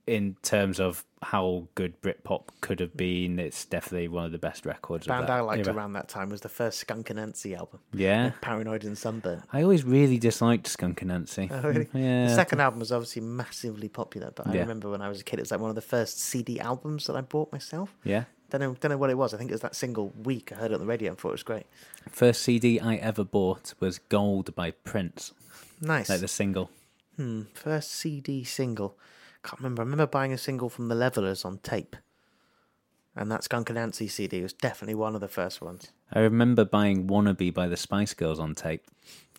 in 0.05 0.35
terms 0.43 0.79
of 0.79 1.05
how 1.23 1.67
good 1.75 1.99
Britpop 2.01 2.43
could 2.61 2.79
have 2.79 2.95
been. 2.95 3.39
It's 3.39 3.65
definitely 3.65 4.07
one 4.07 4.25
of 4.25 4.31
the 4.31 4.37
best 4.37 4.65
records. 4.65 5.07
band 5.07 5.21
of 5.21 5.27
that 5.27 5.33
I 5.37 5.41
liked 5.41 5.67
era. 5.67 5.75
around 5.75 5.93
that 5.93 6.07
time 6.09 6.29
was 6.29 6.41
the 6.41 6.49
first 6.49 6.79
Skunk 6.79 7.07
Anansie 7.07 7.57
album, 7.57 7.79
Yeah, 7.93 8.31
Paranoid 8.41 8.83
and 8.83 8.97
Sunburn. 8.97 9.43
I 9.51 9.61
always 9.63 9.83
really 9.83 10.17
disliked 10.17 10.67
Skunk 10.67 10.99
Anansie. 11.01 11.49
Oh, 11.51 11.61
really? 11.67 11.87
Yeah, 11.93 12.27
The 12.27 12.35
second 12.35 12.59
album 12.61 12.79
was 12.79 12.91
obviously 12.91 13.21
massively 13.21 13.89
popular, 13.89 14.31
but 14.35 14.47
I 14.47 14.53
Yeah. 14.53 14.59
remember 14.61 14.89
when 14.89 15.01
I 15.01 15.09
was 15.09 15.21
a 15.21 15.23
kid, 15.23 15.39
it 15.39 15.43
was 15.43 15.51
like 15.51 15.59
one 15.59 15.69
of 15.69 15.75
the 15.75 15.81
first 15.81 16.19
CD 16.19 16.59
albums 16.59 17.07
that 17.07 17.15
I 17.15 17.21
bought 17.21 17.51
myself. 17.51 17.95
yeah. 18.03 18.25
Don't 18.49 18.61
know, 18.61 18.75
don't 18.79 18.91
know 18.91 18.97
what 18.97 19.09
it 19.09 19.17
was. 19.17 19.33
I 19.33 19.37
think 19.37 19.49
it 19.49 19.53
was 19.55 19.61
that 19.61 19.75
single 19.75 20.09
week. 20.23 20.51
I 20.51 20.55
heard 20.57 20.69
it 20.69 20.75
on 20.75 20.79
the 20.81 20.85
radio 20.85 21.09
and 21.09 21.17
thought 21.17 21.29
it 21.29 21.31
was 21.31 21.43
great. 21.43 21.65
First 22.11 22.43
CD 22.43 22.79
I 22.79 22.97
ever 22.97 23.23
bought 23.23 23.73
was 23.79 23.97
Gold 23.97 24.53
by 24.53 24.69
Prince, 24.69 25.31
Nice. 25.81 26.07
like 26.07 26.19
the 26.19 26.27
single. 26.27 26.69
Hmm, 27.15 27.43
first 27.55 27.91
CD 27.91 28.43
single. 28.43 28.95
Can't 29.43 29.59
remember. 29.59 29.81
I 29.81 29.85
remember 29.85 30.07
buying 30.07 30.33
a 30.33 30.37
single 30.37 30.69
from 30.69 30.87
the 30.87 30.95
Levellers 30.95 31.43
on 31.43 31.57
tape, 31.59 31.95
and 33.15 33.31
that 33.31 33.43
Skunk 33.43 33.69
Anansie 33.69 34.09
CD 34.09 34.41
was 34.41 34.53
definitely 34.53 34.95
one 34.95 35.15
of 35.15 35.21
the 35.21 35.27
first 35.27 35.61
ones. 35.61 35.91
I 36.11 36.19
remember 36.19 36.63
buying 36.63 37.07
Wannabe 37.07 37.53
by 37.53 37.67
the 37.67 37.77
Spice 37.77 38.13
Girls 38.13 38.39
on 38.39 38.55
tape. 38.55 38.85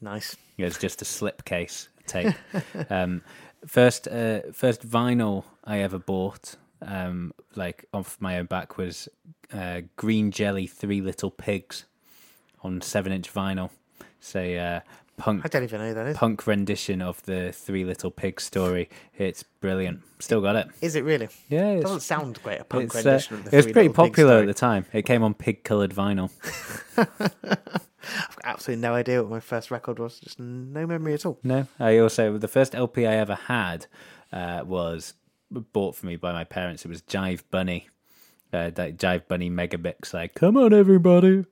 Nice. 0.00 0.36
It 0.58 0.64
was 0.64 0.78
just 0.78 1.00
a 1.02 1.04
slipcase 1.04 1.88
tape. 2.06 2.34
um, 2.90 3.22
first, 3.66 4.08
uh, 4.08 4.40
first 4.52 4.86
vinyl 4.86 5.44
I 5.64 5.78
ever 5.78 5.98
bought, 5.98 6.56
um, 6.82 7.32
like 7.54 7.86
off 7.94 8.16
my 8.20 8.38
own 8.38 8.46
back, 8.46 8.76
was 8.76 9.08
uh, 9.52 9.82
Green 9.96 10.30
Jelly 10.30 10.66
Three 10.66 11.00
Little 11.00 11.30
Pigs 11.30 11.86
on 12.62 12.80
seven-inch 12.80 13.32
vinyl. 13.32 13.70
It's 14.18 14.36
a 14.36 14.58
uh, 14.58 14.80
punk 15.16 15.42
I 15.44 15.48
don't 15.48 15.62
even 15.62 15.80
know 15.80 15.88
who 15.88 15.94
that 15.94 16.06
is. 16.08 16.16
punk 16.16 16.46
rendition 16.46 17.00
of 17.02 17.22
the 17.24 17.52
Three 17.52 17.84
Little 17.84 18.10
Pigs 18.10 18.44
story. 18.44 18.88
It's 19.16 19.42
brilliant. 19.42 20.02
Still 20.20 20.40
got 20.40 20.56
it. 20.56 20.68
Is 20.80 20.94
it 20.96 21.04
really? 21.04 21.28
Yeah, 21.48 21.70
It 21.70 21.82
doesn't 21.82 22.00
sound 22.00 22.42
great. 22.42 22.60
A 22.60 22.64
punk 22.64 22.84
it's, 22.94 22.96
uh, 22.96 23.08
rendition 23.10 23.34
of 23.36 23.44
the 23.44 23.50
it 23.52 23.56
was 23.56 23.64
Three 23.66 23.72
pretty 23.72 23.88
Little 23.88 24.04
Pigs 24.04 24.10
popular 24.12 24.32
at 24.32 24.36
story. 24.38 24.46
the 24.46 24.54
time. 24.54 24.86
It 24.92 25.02
came 25.02 25.22
on 25.22 25.34
pig-coloured 25.34 25.92
vinyl. 25.94 26.30
I've 26.96 28.36
got 28.36 28.44
absolutely 28.44 28.82
no 28.82 28.94
idea 28.94 29.22
what 29.22 29.30
my 29.30 29.40
first 29.40 29.70
record 29.70 29.98
was. 29.98 30.20
Just 30.20 30.38
no 30.38 30.86
memory 30.86 31.14
at 31.14 31.24
all. 31.24 31.38
No, 31.42 31.66
I 31.78 31.98
also 31.98 32.36
the 32.38 32.48
first 32.48 32.74
LP 32.74 33.06
I 33.06 33.14
ever 33.14 33.34
had 33.34 33.86
uh, 34.32 34.62
was 34.66 35.14
bought 35.50 35.96
for 35.96 36.06
me 36.06 36.16
by 36.16 36.32
my 36.32 36.44
parents. 36.44 36.84
It 36.84 36.88
was 36.88 37.00
Jive 37.02 37.42
Bunny, 37.50 37.88
uh, 38.52 38.70
that 38.70 38.96
Jive 38.98 39.26
Bunny 39.28 39.48
Megamix. 39.50 40.12
Like, 40.12 40.34
come 40.34 40.56
on, 40.56 40.72
everybody! 40.74 41.44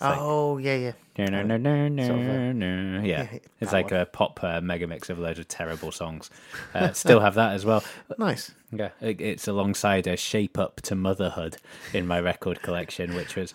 Oh 0.00 0.58
yeah, 0.58 0.76
yeah. 0.76 0.92
No, 1.18 1.26
no, 1.26 1.42
no, 1.42 1.56
no, 1.56 1.88
no, 1.88 2.06
sort 2.06 2.18
of 2.20 2.56
no. 2.56 3.00
Yeah, 3.04 3.28
yeah, 3.32 3.38
it's 3.60 3.72
like 3.72 3.90
one. 3.90 4.00
a 4.00 4.06
pop 4.06 4.42
uh, 4.42 4.60
megamix 4.60 5.10
of 5.10 5.18
loads 5.18 5.38
of 5.38 5.48
terrible 5.48 5.92
songs. 5.92 6.30
Uh, 6.72 6.92
still 6.92 7.20
have 7.20 7.34
that 7.34 7.52
as 7.52 7.66
well. 7.66 7.84
Nice. 8.16 8.52
Yeah, 8.72 8.90
it, 9.00 9.20
it's 9.20 9.48
alongside 9.48 10.06
a 10.06 10.16
Shape 10.16 10.56
Up 10.56 10.80
to 10.82 10.94
Motherhood 10.94 11.56
in 11.92 12.06
my 12.06 12.20
record 12.20 12.62
collection, 12.62 13.14
which 13.14 13.36
was 13.36 13.52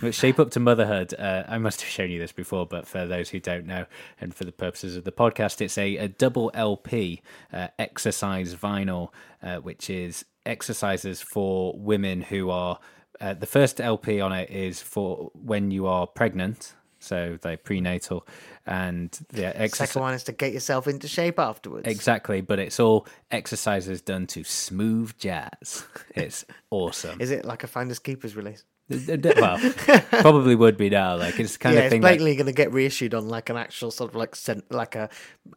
which 0.00 0.14
Shape 0.14 0.38
Up 0.38 0.50
to 0.52 0.60
Motherhood. 0.60 1.12
Uh, 1.18 1.42
I 1.48 1.58
must 1.58 1.82
have 1.82 1.90
shown 1.90 2.10
you 2.10 2.18
this 2.18 2.32
before, 2.32 2.64
but 2.64 2.86
for 2.86 3.04
those 3.04 3.30
who 3.30 3.40
don't 3.40 3.66
know, 3.66 3.84
and 4.20 4.34
for 4.34 4.44
the 4.44 4.52
purposes 4.52 4.96
of 4.96 5.04
the 5.04 5.12
podcast, 5.12 5.60
it's 5.60 5.76
a, 5.76 5.96
a 5.96 6.08
double 6.08 6.50
LP 6.54 7.20
uh, 7.52 7.68
exercise 7.78 8.54
vinyl, 8.54 9.10
uh, 9.42 9.56
which 9.56 9.90
is 9.90 10.24
exercises 10.46 11.20
for 11.20 11.74
women 11.76 12.22
who 12.22 12.48
are. 12.50 12.78
Uh, 13.20 13.34
the 13.34 13.46
first 13.46 13.80
LP 13.80 14.20
on 14.20 14.32
it 14.32 14.50
is 14.50 14.80
for 14.80 15.30
when 15.34 15.70
you 15.70 15.86
are 15.86 16.06
pregnant, 16.06 16.74
so 16.98 17.38
they're 17.40 17.56
prenatal, 17.56 18.26
and 18.66 19.10
the 19.30 19.46
exercise. 19.46 19.88
Second 19.90 20.02
one 20.02 20.14
is 20.14 20.24
to 20.24 20.32
get 20.32 20.52
yourself 20.52 20.86
into 20.86 21.08
shape 21.08 21.38
afterwards. 21.38 21.88
Exactly, 21.88 22.40
but 22.40 22.58
it's 22.58 22.78
all 22.78 23.06
exercises 23.30 24.00
done 24.00 24.26
to 24.28 24.44
smooth 24.44 25.16
jazz. 25.18 25.84
It's 26.14 26.44
awesome. 26.70 27.20
Is 27.20 27.30
it 27.30 27.44
like 27.44 27.64
a 27.64 27.66
Finders 27.66 27.98
Keepers 27.98 28.36
release? 28.36 28.64
Well, 28.90 29.58
probably 30.10 30.54
would 30.54 30.78
be 30.78 30.88
now. 30.88 31.16
Like 31.16 31.38
it's 31.38 31.58
kind 31.58 31.74
yeah, 31.74 31.80
of 31.80 31.84
it's 31.86 31.92
thing. 31.92 32.00
That, 32.00 32.08
blatantly 32.08 32.36
going 32.36 32.46
to 32.46 32.52
get 32.52 32.72
reissued 32.72 33.12
on 33.12 33.28
like 33.28 33.50
an 33.50 33.56
actual 33.56 33.90
sort 33.90 34.10
of 34.10 34.16
like 34.16 34.34
like 34.70 34.94
a 34.94 35.10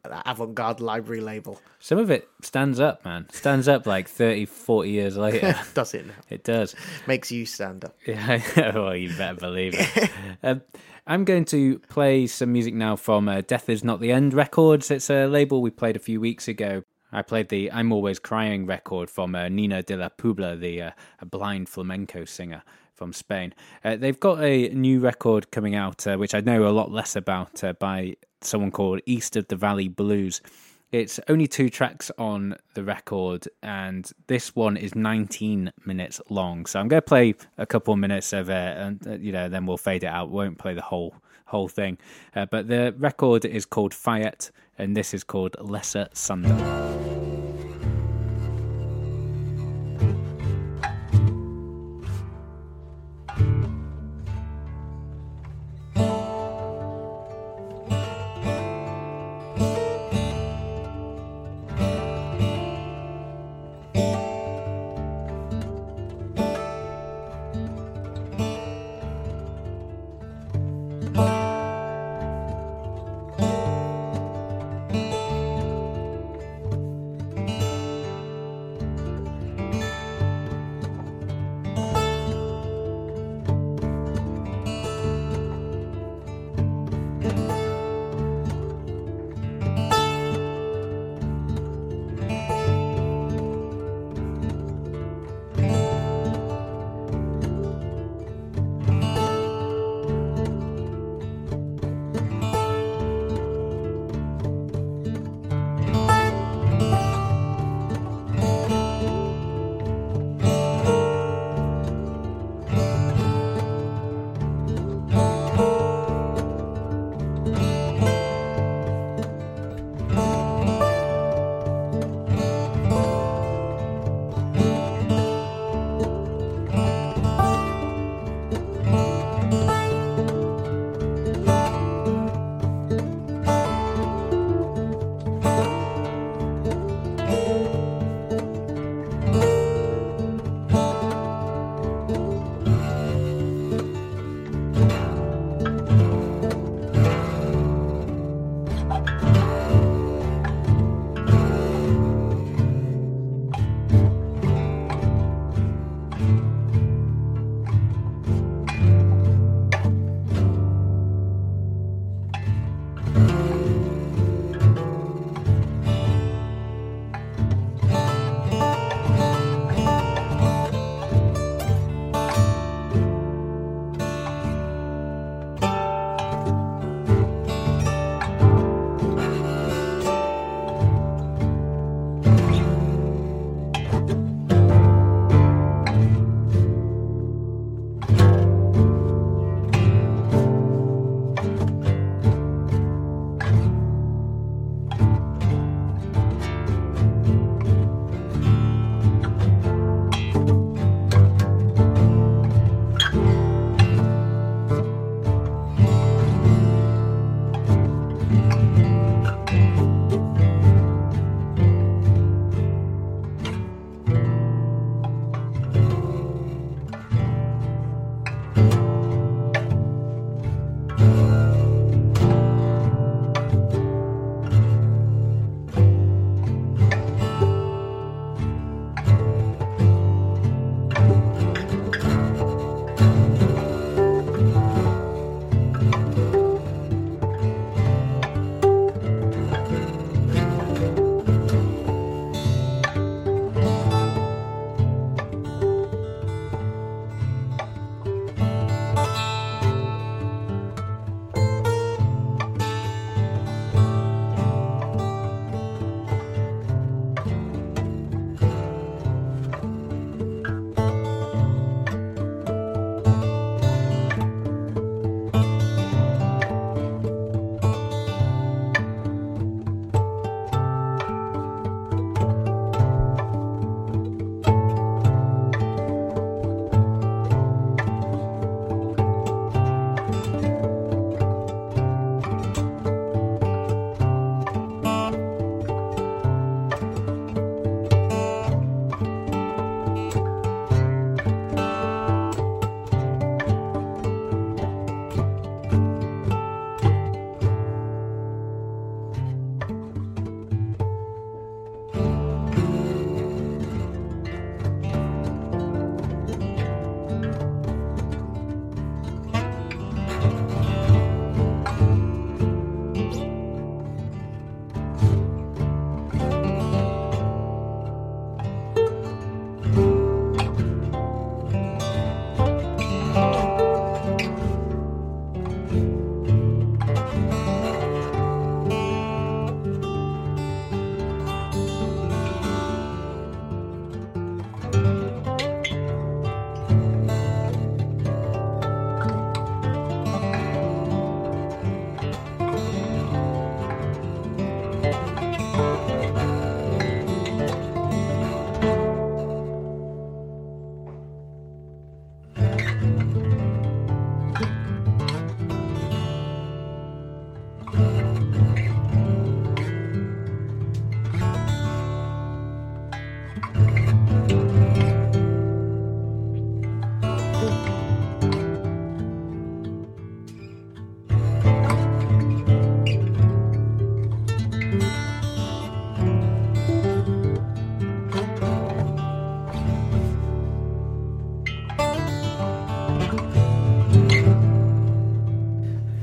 avant-garde 0.04 0.82
library 0.82 1.22
label. 1.22 1.62
some 1.80 1.98
of 1.98 2.12
it 2.12 2.28
stands 2.42 2.80
up, 2.80 3.06
man. 3.06 3.28
Stands 3.32 3.70
up 3.70 3.86
like 3.86 4.10
30, 4.10 4.46
40 4.46 4.90
years 4.90 5.16
later. 5.16 5.58
Does 5.74 5.94
it 5.94 6.08
now? 6.08 6.14
it 6.30 6.44
does. 6.44 6.76
Makes 7.08 7.32
you 7.32 7.46
stand 7.46 7.86
up. 7.86 7.96
Yeah, 8.06 8.42
well, 8.76 8.96
you 8.96 9.16
better 9.16 9.36
believe 9.36 9.76
it. 9.78 10.12
um, 10.44 10.62
I'm 11.08 11.24
going 11.24 11.46
to 11.46 11.80
play 11.80 12.28
some 12.28 12.52
music 12.52 12.74
now 12.74 12.98
from 12.98 13.30
uh, 13.30 13.42
Death 13.42 13.70
Is 13.70 13.84
Not 13.84 14.02
the 14.02 14.12
End 14.12 14.34
Records. 14.34 14.92
It's 14.92 15.10
a 15.10 15.26
label 15.26 15.62
we 15.62 15.70
played 15.70 15.96
a 15.96 16.00
few 16.00 16.20
weeks 16.20 16.48
ago. 16.50 16.84
I 17.14 17.22
played 17.22 17.50
the 17.50 17.72
I'm 17.72 17.92
Always 17.92 18.20
Crying 18.20 18.66
record 18.66 19.10
from 19.10 19.36
uh, 19.36 19.46
Niña 19.46 19.86
de 19.86 19.98
la 19.98 20.10
Puebla, 20.10 20.56
the 20.56 20.82
uh, 20.82 20.92
a 21.20 21.26
blind 21.26 21.70
flamenco 21.70 22.26
singer 22.26 22.64
from 23.02 23.14
Spain. 23.14 23.52
Uh, 23.84 23.96
they've 23.96 24.20
got 24.20 24.44
a 24.44 24.70
new 24.70 25.00
record 25.00 25.50
coming 25.50 25.74
out, 25.74 26.06
uh, 26.06 26.18
which 26.18 26.36
I 26.36 26.42
know 26.42 26.68
a 26.68 26.70
lot 26.70 26.92
less 26.92 27.16
about, 27.16 27.64
uh, 27.64 27.74
by 27.74 28.16
someone 28.42 28.70
called 28.70 29.02
East 29.08 29.36
of 29.36 29.48
the 29.48 29.56
Valley 29.56 29.88
Blues. 29.88 30.40
It's 30.92 31.20
only 31.28 31.48
two 31.48 31.72
tracks 31.72 32.12
on 32.20 32.58
the 32.76 32.84
record, 32.84 33.48
and 33.64 34.08
this 34.28 34.56
one 34.56 34.78
is 34.78 34.94
19 34.94 35.72
minutes 35.84 36.22
long. 36.30 36.68
So 36.68 36.80
I'm 36.80 36.90
going 36.90 37.02
to 37.02 37.08
play 37.08 37.34
a 37.58 37.66
couple 37.66 37.96
of 37.96 38.00
minutes 38.00 38.34
of 38.34 38.52
it, 38.52 38.78
and 38.78 39.08
uh, 39.08 39.14
you 39.14 39.32
know, 39.32 39.50
then 39.50 39.66
we'll 39.66 39.78
fade 39.78 40.04
it 40.04 40.08
out. 40.08 40.30
Won't 40.30 40.60
play 40.60 40.76
the 40.76 40.84
whole 40.84 41.16
whole 41.46 41.70
thing. 41.70 41.98
Uh, 42.36 42.46
but 42.46 42.68
the 42.68 42.94
record 43.00 43.46
is 43.46 43.66
called 43.66 43.96
Fayette, 43.96 44.52
and 44.78 44.96
this 44.96 45.12
is 45.12 45.24
called 45.24 45.56
Lesser 45.60 46.08
Sunday. 46.14 47.11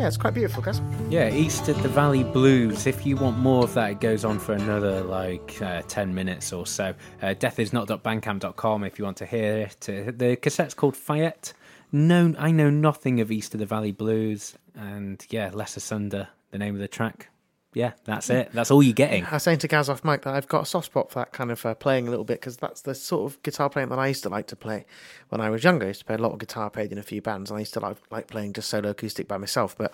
It's 0.09 0.17
quite 0.17 0.35
beautiful, 0.35 0.63
guys. 0.63 0.81
Yeah, 1.11 1.31
East 1.31 1.69
of 1.69 1.81
the 1.83 1.89
Valley 1.89 2.25
Blues. 2.25 2.87
If 2.87 3.05
you 3.05 3.17
want 3.17 3.39
more 3.39 3.65
of 3.65 3.75
that, 3.75 3.91
it 3.91 4.01
goes 4.01 4.25
on 4.25 4.39
for 4.39 4.55
another 4.55 5.03
like 5.03 5.61
uh, 5.61 5.83
10 5.87 6.15
minutes 6.15 6.53
or 6.53 6.67
so. 6.67 6.95
Uh, 7.23 7.27
deathisnot.bandcamp.com 7.27 8.85
if 8.85 8.99
you 8.99 9.05
want 9.05 9.19
to 9.19 9.27
hear 9.27 9.59
it. 9.59 9.89
Uh, 9.89 10.11
the 10.17 10.37
cassette's 10.41 10.75
called 10.75 10.97
Fayette. 10.97 11.53
No, 11.93 12.35
I 12.39 12.51
know 12.51 12.71
nothing 12.71 13.21
of 13.21 13.31
East 13.31 13.55
of 13.55 13.61
the 13.61 13.67
Valley 13.67 13.93
Blues. 13.93 14.57
And 14.75 15.25
yeah, 15.29 15.51
Less 15.53 15.77
Asunder, 15.77 16.29
the 16.51 16.59
name 16.59 16.75
of 16.75 16.81
the 16.81 16.89
track. 16.89 17.29
Yeah, 17.75 17.93
that's 18.05 18.31
it. 18.31 18.51
That's 18.53 18.71
all 18.71 18.83
you're 18.83 18.95
getting. 18.95 19.25
I 19.27 19.35
was 19.35 19.43
saying 19.43 19.59
to 19.59 19.69
Gaz 19.69 19.91
off 19.91 20.03
mic 20.03 20.23
that 20.23 20.35
I've 20.35 20.49
got 20.49 20.63
a 20.63 20.67
soft 20.67 20.87
spot 20.87 21.11
for 21.11 21.19
that 21.19 21.33
kind 21.33 21.51
of 21.51 21.65
uh, 21.67 21.75
playing 21.75 22.09
a 22.09 22.11
little 22.11 22.25
bit 22.25 22.41
because 22.41 22.57
that's 22.57 22.81
the 22.81 22.95
sort 22.95 23.31
of 23.31 23.43
guitar 23.43 23.69
playing 23.69 23.91
that 23.91 23.99
I 23.99 24.09
used 24.09 24.23
to 24.23 24.31
like 24.31 24.47
to 24.49 24.57
play 24.57 24.87
when 25.29 25.41
I 25.43 25.51
was 25.51 25.65
younger. 25.65 25.85
I 25.85 25.89
used 25.89 26.01
to 26.01 26.07
play 26.07 26.15
a 26.15 26.19
lot 26.19 26.33
of 26.33 26.39
guitar, 26.39 26.71
played 26.71 26.93
in 26.93 26.99
a 26.99 27.03
few 27.03 27.21
bands, 27.21 27.51
and 27.51 27.59
I 27.59 27.61
used 27.61 27.75
to 27.75 27.81
like, 27.81 27.99
like 28.11 28.27
playing 28.27 28.55
just 28.55 28.71
solo 28.71 28.91
acoustic 28.91 29.29
by 29.29 29.37
myself. 29.37 29.77
But 29.77 29.93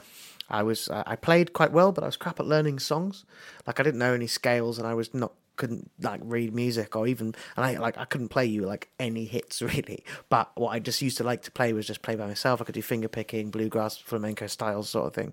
I 0.49 0.63
was 0.63 0.89
uh, 0.89 1.03
I 1.07 1.17
played 1.17 1.53
quite 1.53 1.73
well, 1.73 1.91
but 1.91 2.05
I 2.05 2.07
was 2.07 2.17
crap 2.17 2.39
at 2.39 2.47
learning 2.47 2.79
songs. 2.79 3.25
Like 3.67 3.81
I 3.81 3.83
didn't 3.83 3.99
know 3.99 4.15
any 4.15 4.29
scales, 4.29 4.79
and 4.79 4.87
I 4.87 4.95
was 4.95 5.13
not 5.13 5.33
couldn't 5.57 5.91
like 6.01 6.21
read 6.25 6.53
music 6.53 6.97
or 6.97 7.07
even 7.07 7.33
and 7.57 7.65
I 7.65 7.77
like 7.79 7.97
I 7.97 8.05
couldn't 8.07 8.31
play 8.31 8.45
you 8.45 8.63
like 8.63 8.89
any 8.99 9.25
hits 9.25 9.63
really. 9.63 10.05
But 10.29 10.51
what 10.55 10.71
I 10.71 10.79
just 10.79 11.03
used 11.03 11.17
to 11.19 11.25
like 11.25 11.43
to 11.43 11.51
play 11.51 11.73
was 11.73 11.87
just 11.87 12.03
play 12.03 12.15
by 12.15 12.27
myself. 12.27 12.61
I 12.61 12.65
could 12.65 12.75
do 12.75 12.83
finger 12.83 13.09
picking, 13.09 13.51
bluegrass, 13.51 13.97
flamenco 13.97 14.47
styles 14.47 14.89
sort 14.89 15.07
of 15.07 15.15
thing. 15.15 15.33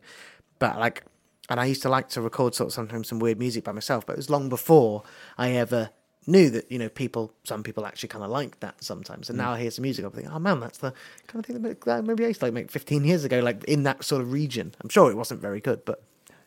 But 0.60 0.80
like 0.80 1.04
and 1.52 1.60
I 1.60 1.66
used 1.66 1.82
to 1.82 1.90
like 1.90 2.08
to 2.10 2.22
record 2.22 2.56
sort 2.56 2.68
of 2.68 2.74
sometimes 2.74 3.10
some 3.10 3.20
weird 3.20 3.38
music 3.38 3.66
by 3.66 3.74
myself, 3.74 4.06
but 4.06 4.14
it 4.14 4.18
was 4.18 4.30
long 4.30 4.48
before 4.48 5.04
I 5.38 5.52
ever 5.52 5.90
knew 6.26 6.50
that, 6.50 6.72
you 6.72 6.80
know, 6.80 6.88
people, 6.88 7.34
some 7.44 7.62
people 7.62 7.86
actually 7.86 8.08
kind 8.08 8.24
of 8.24 8.32
like 8.32 8.62
that 8.62 8.82
sometimes. 8.82 9.30
And 9.30 9.38
mm. 9.38 9.42
now 9.42 9.52
I 9.52 9.60
hear 9.60 9.70
some 9.70 9.84
music, 9.84 10.06
I'm 10.06 10.12
thinking, 10.12 10.32
oh 10.32 10.40
man, 10.40 10.62
that's 10.62 10.78
the 10.78 10.94
kind 11.28 11.44
of 11.44 11.46
thing 11.46 11.62
that 11.62 12.06
maybe 12.06 12.24
I 12.24 12.30
used 12.30 12.40
to 12.40 12.46
like 12.46 12.54
make 12.54 12.72
15 12.72 13.04
years 13.04 13.26
ago, 13.26 13.42
like 13.42 13.66
in 13.66 13.84
that 13.84 14.06
sort 14.06 14.22
of 14.22 14.32
region. 14.32 14.74
I'm 14.82 14.88
sure 14.88 15.12
it 15.12 15.18
wasn't 15.18 15.42
very 15.42 15.60
good, 15.60 15.84
but 15.84 16.02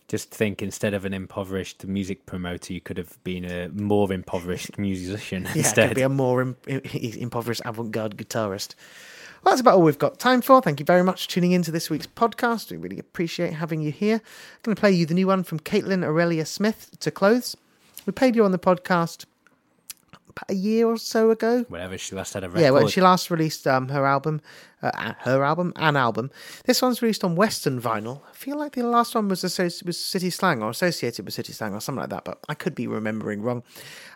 Just 0.09 0.31
think 0.31 0.63
instead 0.63 0.95
of 0.95 1.05
an 1.05 1.13
impoverished 1.13 1.87
music 1.87 2.25
promoter, 2.25 2.73
you 2.73 2.81
could 2.81 2.97
have 2.97 3.23
been 3.25 3.45
a 3.45 3.69
more 3.69 4.11
impoverished 4.11 4.79
musician 4.79 5.45
yeah, 5.45 5.57
instead. 5.57 5.89
could 5.91 5.97
be 5.97 6.03
a 6.03 6.09
more 6.09 6.41
im- 6.41 6.57
im- 6.67 6.81
impoverished 7.19 7.63
avant-garde 7.67 8.17
guitarist. 8.17 8.75
Well, 9.45 9.53
that's 9.53 9.61
about 9.61 9.75
all 9.75 9.83
we've 9.83 9.99
got 9.99 10.19
time 10.19 10.41
for. 10.41 10.63
Thank 10.63 10.81
you 10.81 10.87
very 10.87 11.03
much 11.03 11.27
for 11.27 11.33
tuning 11.33 11.53
in 11.53 11.61
to 11.63 11.71
this 11.71 11.91
week's 11.91 12.07
podcast. 12.07 12.71
We 12.71 12.79
really 12.79 12.99
appreciate 12.99 13.53
having 13.53 13.83
you 13.83 13.93
here. 13.93 14.15
I'm 14.15 14.61
going 14.63 14.75
to 14.75 14.81
play 14.81 14.93
you 14.93 15.05
the 15.05 15.13
new 15.13 15.27
one 15.27 15.45
from 15.45 15.61
Kaitlyn 15.61 16.03
Aurelia 16.03 16.47
Smith 16.47 16.91
to 17.01 17.11
Clothes. 17.11 17.55
We 18.07 18.13
played 18.15 18.37
you 18.37 18.45
on 18.47 18.53
the 18.53 18.59
podcast 18.59 19.27
about 20.31 20.51
a 20.51 20.55
year 20.55 20.87
or 20.87 20.97
so 20.97 21.31
ago. 21.31 21.67
Whenever 21.69 21.99
she 21.99 22.15
last 22.15 22.33
had 22.33 22.43
a 22.43 22.49
record. 22.49 22.63
Yeah, 22.63 22.71
when 22.71 22.89
she 22.89 23.03
last 23.03 23.31
released 23.31 23.67
um, 23.67 23.91
her 23.91 24.07
album, 24.07 24.41
uh, 24.81 25.13
her 25.21 25.45
album, 25.45 25.75
an 25.77 25.97
album. 25.97 26.31
This 26.65 26.81
one's 26.81 27.03
released 27.03 27.23
on 27.23 27.37
Western 27.37 27.79
vinyl. 27.79 28.23
I 28.31 28.35
feel 28.35 28.57
like 28.57 28.73
the 28.73 28.83
last 28.85 29.15
one 29.15 29.29
was 29.29 29.43
associ- 29.43 29.85
was 29.85 29.99
City 29.99 30.31
Slang 30.31 30.63
or 30.63 30.71
associated 30.71 31.27
with 31.27 31.35
City 31.35 31.53
Slang 31.53 31.75
or 31.75 31.81
something 31.81 32.01
like 32.01 32.11
that, 32.11 32.25
but 32.25 32.39
I 32.49 32.55
could 32.55 32.75
be 32.75 32.87
remembering 32.87 33.43
wrong. 33.43 33.63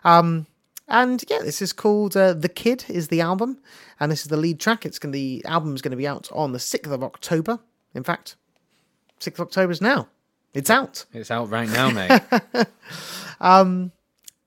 Um, 0.03 0.47
and 0.89 1.23
yeah, 1.29 1.39
this 1.39 1.61
is 1.61 1.71
called 1.73 2.17
uh, 2.17 2.33
"The 2.33 2.49
Kid" 2.49 2.85
is 2.89 3.07
the 3.07 3.21
album, 3.21 3.59
and 3.99 4.11
this 4.11 4.21
is 4.21 4.27
the 4.27 4.37
lead 4.37 4.59
track. 4.59 4.85
It's 4.85 4.99
going 4.99 5.11
the 5.11 5.43
album's 5.45 5.81
going 5.81 5.91
to 5.91 5.97
be 5.97 6.07
out 6.07 6.29
on 6.33 6.51
the 6.51 6.59
sixth 6.59 6.91
of 6.91 7.03
October. 7.03 7.59
In 7.95 8.03
fact, 8.03 8.35
sixth 9.19 9.39
of 9.39 9.47
October 9.47 9.71
is 9.71 9.81
now. 9.81 10.07
It's 10.53 10.69
out. 10.69 11.05
It's 11.13 11.29
out 11.31 11.49
right 11.49 11.69
now, 11.69 11.89
mate. 11.91 12.21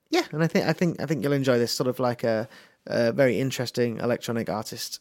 Yeah, 0.09 0.23
and 0.31 0.43
I 0.43 0.47
think 0.47 0.65
I 0.67 0.73
think 0.73 1.01
I 1.01 1.05
think 1.05 1.23
you'll 1.23 1.33
enjoy 1.33 1.57
this 1.57 1.71
sort 1.71 1.87
of 1.87 1.99
like 1.99 2.23
a, 2.23 2.47
a 2.85 3.11
very 3.11 3.39
interesting 3.39 3.97
electronic 3.97 4.49
artist. 4.49 4.99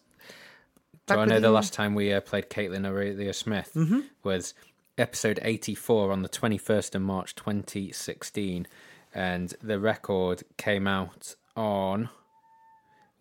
Do 1.07 1.15
I 1.17 1.25
know 1.27 1.41
the 1.41 1.51
last 1.51 1.73
time 1.73 1.95
we 1.95 2.13
uh, 2.13 2.21
played 2.21 2.49
Kaitlyn 2.49 2.87
Aurelia 2.87 3.35
Smith 3.35 3.73
Mm-hmm. 3.75 4.01
was 4.23 4.55
episode 4.97 5.41
84 5.43 6.13
on 6.13 6.23
the 6.23 6.29
21st 6.29 6.95
of 6.95 7.03
March 7.03 7.35
2016. 7.35 8.67
And 9.15 9.55
the 9.63 9.79
record 9.79 10.43
came 10.57 10.87
out 10.87 11.35
on 11.55 12.09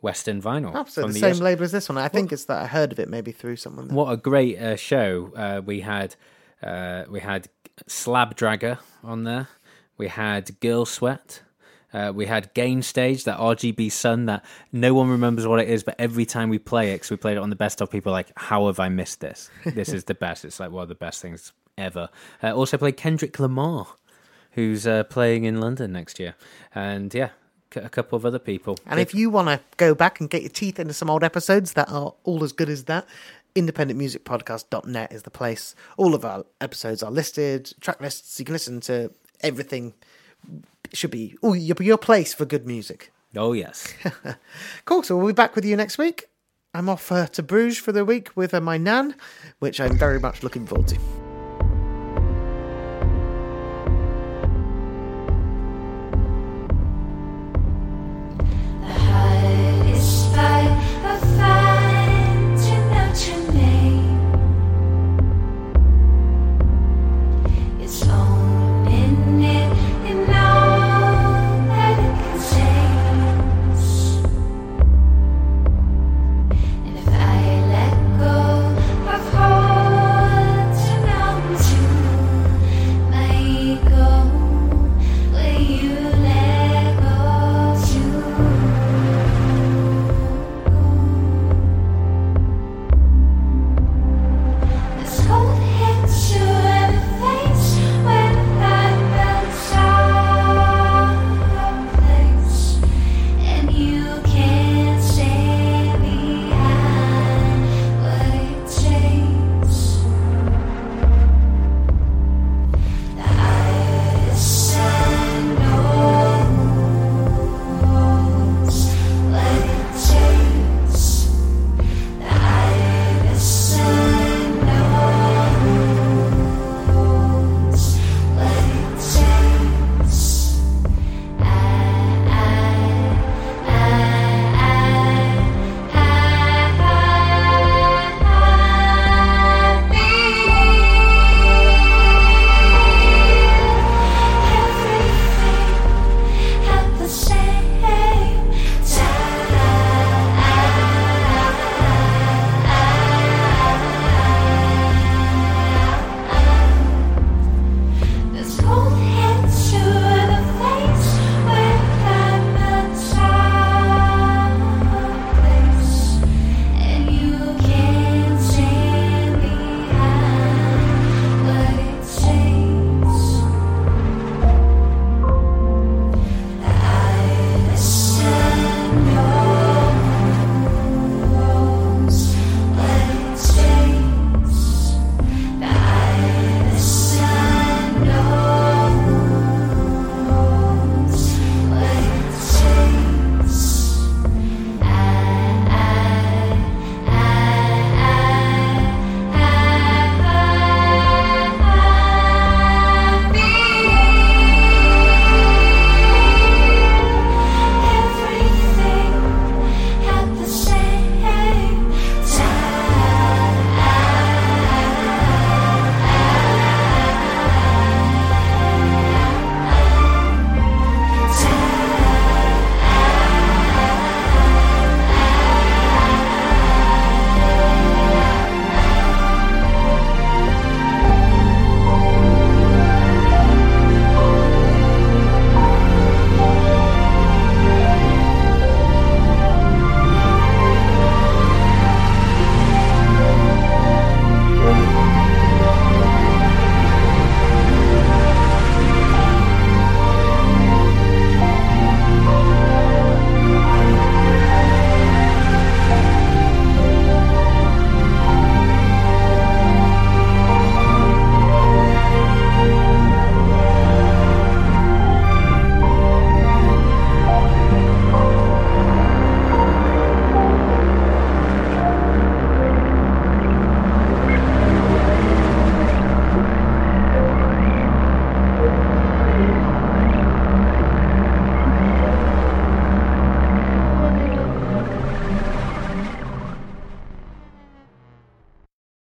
Western 0.01 0.41
Vinyl. 0.41 0.73
So 0.89 1.03
from 1.03 1.13
the, 1.13 1.19
the 1.19 1.33
same 1.33 1.43
label 1.43 1.63
as 1.63 1.71
this 1.71 1.89
one. 1.89 1.97
I 1.97 2.07
think 2.07 2.31
it's 2.31 2.45
that 2.45 2.61
I 2.61 2.67
heard 2.67 2.91
of 2.91 2.99
it 2.99 3.09
maybe 3.09 3.31
through 3.31 3.57
someone. 3.57 3.89
What 3.89 4.11
a 4.11 4.17
great 4.17 4.57
uh, 4.59 4.75
show 4.75 5.31
uh, 5.35 5.61
we 5.63 5.81
had! 5.81 6.15
Uh, 6.63 7.05
we 7.09 7.19
had 7.19 7.47
Slabdragger 7.87 8.77
on 9.03 9.23
there. 9.23 9.47
We 9.97 10.07
had 10.07 10.59
Girl 10.59 10.85
Sweat. 10.85 11.41
Uh, 11.93 12.11
we 12.15 12.25
had 12.25 12.53
Gain 12.53 12.81
Stage, 12.81 13.25
that 13.25 13.37
RGB 13.37 13.91
Sun 13.91 14.25
that 14.27 14.45
no 14.71 14.93
one 14.93 15.09
remembers 15.09 15.45
what 15.45 15.59
it 15.59 15.67
is, 15.67 15.83
but 15.83 15.95
every 15.99 16.25
time 16.25 16.49
we 16.49 16.57
play 16.57 16.91
it, 16.91 16.95
because 16.95 17.11
we 17.11 17.17
played 17.17 17.35
it 17.35 17.41
on 17.41 17.49
the 17.49 17.55
best 17.55 17.81
of, 17.81 17.91
people 17.91 18.11
like, 18.13 18.31
how 18.37 18.67
have 18.67 18.79
I 18.79 18.87
missed 18.89 19.19
this? 19.19 19.49
This 19.65 19.89
is 19.89 20.05
the 20.05 20.13
best. 20.13 20.45
It's 20.45 20.59
like 20.59 20.71
one 20.71 20.83
of 20.83 20.89
the 20.89 20.95
best 20.95 21.21
things 21.21 21.51
ever. 21.77 22.09
Uh, 22.41 22.55
also 22.55 22.77
played 22.77 22.95
Kendrick 22.95 23.37
Lamar, 23.39 23.87
who's 24.51 24.85
uh, 24.85 25.03
playing 25.05 25.45
in 25.45 25.59
London 25.59 25.91
next 25.91 26.19
year. 26.19 26.35
And 26.73 27.13
yeah, 27.13 27.29
a 27.75 27.89
couple 27.89 28.15
of 28.15 28.25
other 28.25 28.39
people. 28.39 28.77
And 28.85 28.99
if 28.99 29.13
you 29.13 29.29
want 29.29 29.47
to 29.47 29.59
go 29.77 29.95
back 29.95 30.19
and 30.19 30.29
get 30.29 30.41
your 30.41 30.49
teeth 30.49 30.79
into 30.79 30.93
some 30.93 31.09
old 31.09 31.23
episodes 31.23 31.73
that 31.73 31.89
are 31.89 32.13
all 32.23 32.43
as 32.43 32.51
good 32.51 32.69
as 32.69 32.85
that, 32.85 33.05
independentmusicpodcast.net 33.55 35.11
is 35.11 35.23
the 35.23 35.31
place. 35.31 35.75
All 35.97 36.15
of 36.15 36.25
our 36.25 36.45
episodes 36.59 37.03
are 37.03 37.11
listed, 37.11 37.73
track 37.81 38.01
lists. 38.01 38.39
You 38.39 38.45
can 38.45 38.53
listen 38.53 38.81
to 38.81 39.11
everything. 39.41 39.93
It 40.85 40.97
should 40.97 41.11
be 41.11 41.35
oh, 41.43 41.53
your, 41.53 41.77
your 41.79 41.97
place 41.97 42.33
for 42.33 42.45
good 42.45 42.65
music. 42.65 43.11
Oh, 43.35 43.53
yes. 43.53 43.93
Cool. 44.85 45.03
So 45.03 45.15
we'll 45.15 45.27
be 45.27 45.33
back 45.33 45.55
with 45.55 45.63
you 45.63 45.75
next 45.75 45.97
week. 45.97 46.25
I'm 46.73 46.89
off 46.89 47.11
uh, 47.11 47.27
to 47.27 47.43
Bruges 47.43 47.77
for 47.77 47.91
the 47.91 48.03
week 48.05 48.29
with 48.35 48.53
uh, 48.53 48.61
my 48.61 48.77
nan, 48.77 49.15
which 49.59 49.79
I'm 49.79 49.97
very 49.97 50.19
much 50.19 50.43
looking 50.43 50.65
forward 50.65 50.87
to. 50.89 51.20